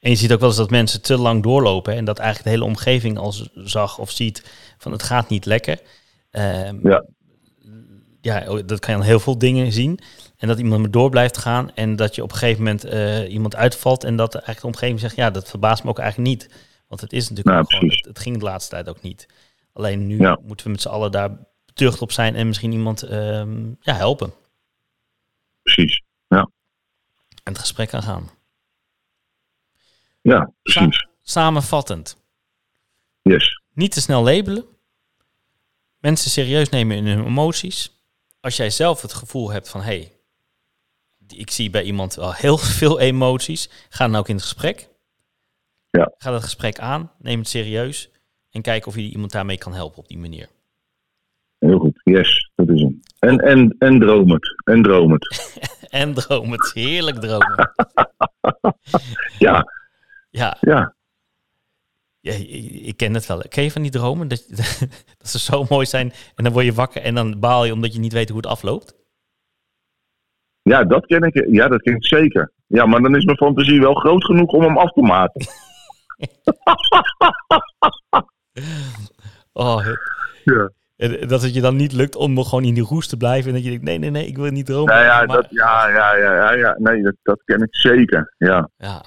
En 0.00 0.10
je 0.10 0.16
ziet 0.16 0.32
ook 0.32 0.40
wel 0.40 0.48
eens 0.48 0.58
dat 0.58 0.70
mensen 0.70 1.02
te 1.02 1.18
lang 1.18 1.42
doorlopen 1.42 1.92
hè, 1.92 1.98
en 1.98 2.04
dat 2.04 2.18
eigenlijk 2.18 2.48
de 2.48 2.54
hele 2.54 2.70
omgeving 2.70 3.18
al 3.18 3.34
zag 3.54 3.98
of 3.98 4.10
ziet 4.10 4.52
van 4.78 4.92
het 4.92 5.02
gaat 5.02 5.28
niet 5.28 5.46
lekker. 5.46 5.78
Ehm, 6.30 6.88
Ja. 6.88 7.04
ja, 8.20 8.44
oh, 8.48 8.60
dat 8.66 8.78
kan 8.80 8.94
je 8.94 9.00
aan 9.00 9.06
heel 9.06 9.20
veel 9.20 9.38
dingen 9.38 9.72
zien. 9.72 9.98
En 10.36 10.48
dat 10.48 10.58
iemand 10.58 10.80
maar 10.80 10.90
door 10.90 11.10
blijft 11.10 11.36
gaan 11.38 11.74
en 11.74 11.96
dat 11.96 12.14
je 12.14 12.22
op 12.22 12.30
een 12.32 12.36
gegeven 12.38 12.62
moment 12.62 12.84
eh, 12.84 13.32
iemand 13.32 13.56
uitvalt 13.56 14.04
en 14.04 14.16
dat 14.16 14.34
eigenlijk 14.34 14.60
de 14.60 14.66
omgeving 14.66 15.00
zegt, 15.00 15.16
ja, 15.16 15.30
dat 15.30 15.48
verbaast 15.48 15.84
me 15.84 15.90
ook 15.90 15.98
eigenlijk 15.98 16.28
niet. 16.30 16.50
Want 16.88 17.00
het 17.00 17.12
is 17.12 17.28
natuurlijk 17.28 17.56
Ja, 17.56 17.64
gewoon, 17.78 17.90
het, 17.96 18.04
het 18.06 18.18
ging 18.18 18.38
de 18.38 18.44
laatste 18.44 18.70
tijd 18.70 18.88
ook 18.88 19.02
niet. 19.02 19.28
Alleen 19.72 20.06
nu 20.06 20.18
Ja. 20.18 20.38
moeten 20.42 20.66
we 20.66 20.72
met 20.72 20.80
z'n 20.80 20.88
allen 20.88 21.12
daar 21.12 21.30
betucht 21.66 22.02
op 22.02 22.12
zijn 22.12 22.34
en 22.34 22.46
misschien 22.46 22.72
iemand 22.72 23.02
ehm, 23.02 23.66
ja, 23.80 23.94
helpen 23.94 24.32
Precies. 25.62 26.02
en 27.42 27.52
het 27.52 27.58
gesprek 27.58 27.94
aan 27.94 28.02
gaan. 28.02 28.30
Ja, 30.22 30.52
precies. 30.62 31.06
Samenvattend. 31.22 32.16
Yes. 33.22 33.62
Niet 33.72 33.92
te 33.92 34.00
snel 34.00 34.22
labelen. 34.22 34.64
Mensen 36.00 36.30
serieus 36.30 36.68
nemen 36.68 36.96
in 36.96 37.06
hun 37.06 37.26
emoties. 37.26 38.04
Als 38.40 38.56
jij 38.56 38.70
zelf 38.70 39.02
het 39.02 39.12
gevoel 39.12 39.50
hebt 39.50 39.68
van... 39.68 39.80
hé, 39.80 39.86
hey, 39.86 40.12
ik 41.28 41.50
zie 41.50 41.70
bij 41.70 41.82
iemand 41.82 42.14
wel 42.14 42.32
heel 42.32 42.58
veel 42.80 43.00
emoties. 43.00 43.70
Ga 43.88 44.06
dan 44.06 44.16
ook 44.16 44.28
in 44.28 44.34
het 44.34 44.44
gesprek. 44.44 44.88
Ja. 45.90 46.12
Ga 46.18 46.30
dat 46.30 46.42
gesprek 46.42 46.78
aan. 46.78 47.12
Neem 47.18 47.38
het 47.38 47.48
serieus. 47.48 48.10
En 48.50 48.62
kijk 48.62 48.86
of 48.86 48.94
je 48.94 49.00
iemand 49.00 49.32
daarmee 49.32 49.58
kan 49.58 49.74
helpen 49.74 49.98
op 49.98 50.08
die 50.08 50.18
manier. 50.18 50.48
Heel 51.58 51.78
goed. 51.78 52.00
Yes, 52.04 52.50
dat 52.54 52.68
is 52.68 52.80
hem. 52.80 53.00
En, 53.18 53.38
en, 53.38 53.76
en 53.78 53.98
droom 53.98 54.30
het. 54.30 54.62
En 54.64 54.82
droom 54.82 55.12
het. 55.12 55.28
En 55.90 56.14
dromen. 56.14 56.52
Het 56.52 56.72
heerlijk 56.74 57.20
dromen. 57.20 57.70
Ja, 59.38 59.64
Ja, 60.30 60.56
ja. 60.60 60.94
Ja, 62.20 62.32
ik 62.86 62.96
ken 62.96 63.14
het 63.14 63.26
wel. 63.26 63.42
Ken 63.48 63.64
je 63.64 63.70
van 63.70 63.82
die 63.82 63.90
dromen? 63.90 64.28
Dat, 64.28 64.46
dat 65.18 65.28
ze 65.28 65.38
zo 65.38 65.66
mooi 65.68 65.86
zijn 65.86 66.12
en 66.34 66.44
dan 66.44 66.52
word 66.52 66.64
je 66.64 66.72
wakker 66.72 67.02
en 67.02 67.14
dan 67.14 67.40
baal 67.40 67.64
je 67.64 67.72
omdat 67.72 67.92
je 67.92 67.98
niet 68.00 68.12
weet 68.12 68.28
hoe 68.28 68.36
het 68.38 68.46
afloopt? 68.46 68.94
Ja, 70.62 70.84
dat 70.84 71.06
ken 71.06 71.22
ik. 71.22 71.46
Ja, 71.50 71.68
dat 71.68 71.82
ken 71.82 71.94
ik 71.94 72.06
zeker. 72.06 72.52
Ja, 72.66 72.86
maar 72.86 73.02
dan 73.02 73.16
is 73.16 73.24
mijn 73.24 73.36
fantasie 73.36 73.80
wel 73.80 73.94
groot 73.94 74.24
genoeg 74.24 74.52
om 74.52 74.62
hem 74.62 74.78
af 74.78 74.92
te 74.92 75.00
maken. 75.02 75.46
Oh, 79.52 79.86
Ja. 80.44 80.70
Dat 81.26 81.42
het 81.42 81.54
je 81.54 81.60
dan 81.60 81.76
niet 81.76 81.92
lukt 81.92 82.16
om 82.16 82.44
gewoon 82.44 82.64
in 82.64 82.74
die 82.74 82.82
roes 82.82 83.06
te 83.08 83.16
blijven. 83.16 83.48
En 83.48 83.54
dat 83.54 83.62
je 83.64 83.68
denkt, 83.70 83.84
nee, 83.84 83.98
nee, 83.98 84.10
nee, 84.10 84.26
ik 84.26 84.36
wil 84.36 84.50
niet 84.50 84.66
dromen. 84.66 84.94
Ja, 84.94 85.24
Maar- 85.24 85.36
dat, 85.36 85.46
ja, 85.50 85.88
ja, 85.88 86.16
ja, 86.16 86.34
ja, 86.34 86.52
ja. 86.52 86.74
Nee, 86.78 87.02
dat, 87.02 87.14
dat 87.22 87.42
ken 87.44 87.62
ik 87.62 87.76
zeker. 87.76 88.34
Ja. 88.38 88.70
ja. 88.76 89.04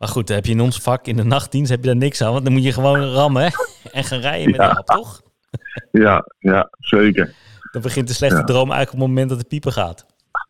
Maar 0.00 0.08
goed, 0.08 0.26
dan 0.26 0.36
heb 0.36 0.46
je 0.46 0.52
in 0.52 0.60
ons 0.60 0.78
vak 0.78 1.06
in 1.06 1.16
de 1.16 1.24
nachtdienst 1.24 1.70
heb 1.70 1.80
je 1.80 1.86
daar 1.86 1.96
niks 1.96 2.22
aan. 2.22 2.32
Want 2.32 2.44
dan 2.44 2.52
moet 2.52 2.64
je 2.64 2.72
gewoon 2.72 3.04
rammen 3.04 3.42
hè? 3.42 3.48
en 3.92 4.04
gaan 4.04 4.20
rijden 4.20 4.50
met 4.50 4.60
Ja. 4.60 4.68
de 4.72 4.76
app, 4.76 4.86
toch? 4.86 5.22
Ja, 5.90 6.24
ja, 6.38 6.70
zeker. 6.78 7.34
Dan 7.72 7.82
begint 7.82 8.08
de 8.08 8.14
slechte 8.14 8.36
Ja. 8.38 8.44
droom 8.44 8.70
eigenlijk 8.70 8.92
op 8.92 8.98
het 8.98 9.08
moment 9.08 9.28
dat 9.28 9.38
de 9.38 9.44
pieper 9.44 9.72
gaat. 9.72 10.06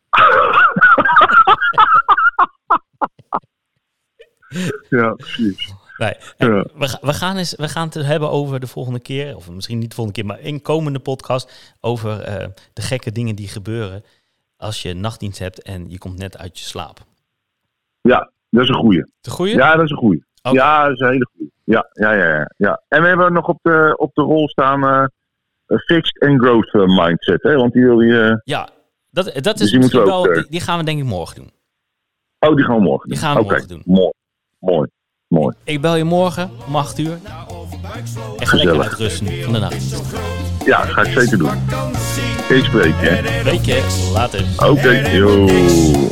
Ja, 4.89 5.13
precies. 5.13 5.73
Nee. 5.97 6.13
Ja. 6.37 6.65
we, 7.01 7.13
gaan 7.13 7.37
eens, 7.37 7.55
we 7.55 7.69
gaan 7.69 7.85
het 7.85 7.93
hebben 8.05 8.29
over 8.29 8.59
de 8.59 8.67
volgende 8.67 8.99
keer, 8.99 9.35
of 9.35 9.49
misschien 9.49 9.79
niet 9.79 9.89
de 9.89 9.95
volgende 9.95 10.19
keer, 10.21 10.29
maar 10.29 10.39
in 10.39 10.61
komende 10.61 10.99
podcast 10.99 11.75
over 11.79 12.19
eh, 12.21 12.47
de 12.73 12.81
gekke 12.81 13.11
dingen 13.11 13.35
die 13.35 13.47
gebeuren 13.47 14.03
als 14.57 14.81
je 14.81 14.93
nachtdienst 14.93 15.39
hebt 15.39 15.61
en 15.61 15.89
je 15.89 15.97
komt 15.97 16.17
net 16.17 16.37
uit 16.37 16.59
je 16.59 16.65
slaap. 16.65 16.99
Ja, 18.01 18.31
dat 18.51 18.63
is 18.63 18.69
een 18.69 18.75
goeie. 18.75 19.05
De 19.21 19.29
goeie? 19.29 19.55
Ja, 19.55 19.75
dat 19.75 19.83
is 19.85 19.91
een 19.91 19.97
goeie. 19.97 20.23
Ja, 20.41 20.83
dat 20.83 20.91
is 20.93 20.99
een 20.99 21.07
hele 21.11 21.27
goeie. 21.35 21.51
Ja, 21.63 21.89
ja, 21.93 22.11
ja, 22.13 22.27
ja, 22.37 22.51
ja. 22.57 22.81
En 22.87 23.01
we 23.01 23.07
hebben 23.07 23.33
nog 23.33 23.47
op 23.47 23.59
de, 23.61 23.93
op 23.97 24.13
de 24.13 24.21
rol 24.21 24.49
staan 24.49 24.83
een 24.83 25.79
fixed 25.79 26.21
and 26.23 26.41
growth 26.41 26.73
eh, 26.73 26.81
mindset. 27.05 27.43
Hè? 27.43 27.55
Want 27.55 27.73
die 27.73 27.83
wil 27.85 27.99
je... 28.01 28.29
eh, 28.29 28.37
Ja, 28.43 28.69
dat, 29.09 29.25
dat 29.41 29.59
is 29.59 29.71
Dus 29.71 29.89
die 29.89 29.99
we 29.99 30.05
wel, 30.05 30.23
die, 30.23 30.45
die 30.49 30.59
gaan 30.61 30.77
we 30.77 30.83
denk 30.83 30.99
ik 30.99 31.05
morgen 31.05 31.35
doen. 31.35 31.51
Oh, 32.39 32.55
die 32.55 32.65
gaan 32.65 32.75
we 32.75 32.81
morgen 32.81 33.09
Die 33.09 33.17
doen. 33.19 33.27
gaan 33.27 33.35
we 33.35 33.41
Oké, 33.41 33.49
morgen 33.51 33.67
doen. 33.67 33.81
Mooi, 33.85 34.11
mooi, 34.59 34.87
mooi. 35.27 35.55
Ik 35.63 35.81
bel 35.81 35.95
je 35.95 36.03
morgen 36.03 36.49
om 36.67 36.75
8 36.75 36.99
uur. 36.99 37.17
En 38.37 38.47
ga 38.47 38.55
lekker 38.57 38.81
uitrusten 38.81 39.27
van 39.43 39.53
de 39.53 39.59
nacht. 39.59 40.01
Ja, 40.65 40.85
ga 40.85 41.01
ik 41.01 41.19
zeker 41.19 41.37
doen. 41.37 41.49
Ik 42.51 42.63
spreek 42.63 42.93
je. 43.01 43.41
Weet 43.43 43.65
je, 43.65 44.09
later. 44.13 44.45
Oké, 44.57 44.89
yo. 45.11 45.47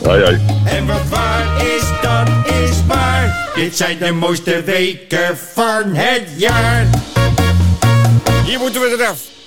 Hoi, 0.04 0.23
hoi. 0.23 0.39
En 0.65 0.88
wat 0.88 1.08
waar 1.10 1.65
is, 1.65 1.84
dat 2.02 2.30
is 2.62 2.86
waar. 2.88 3.52
Dit 3.56 3.78
zijn 3.78 3.97
de 3.97 4.12
mooiste 4.12 4.63
weken 4.63 5.38
van 5.54 5.95
het 5.95 6.23
jaar. 6.38 6.86
Hier 8.45 8.60
moeten 8.60 8.82
we 8.82 8.95
eraf. 8.99 9.38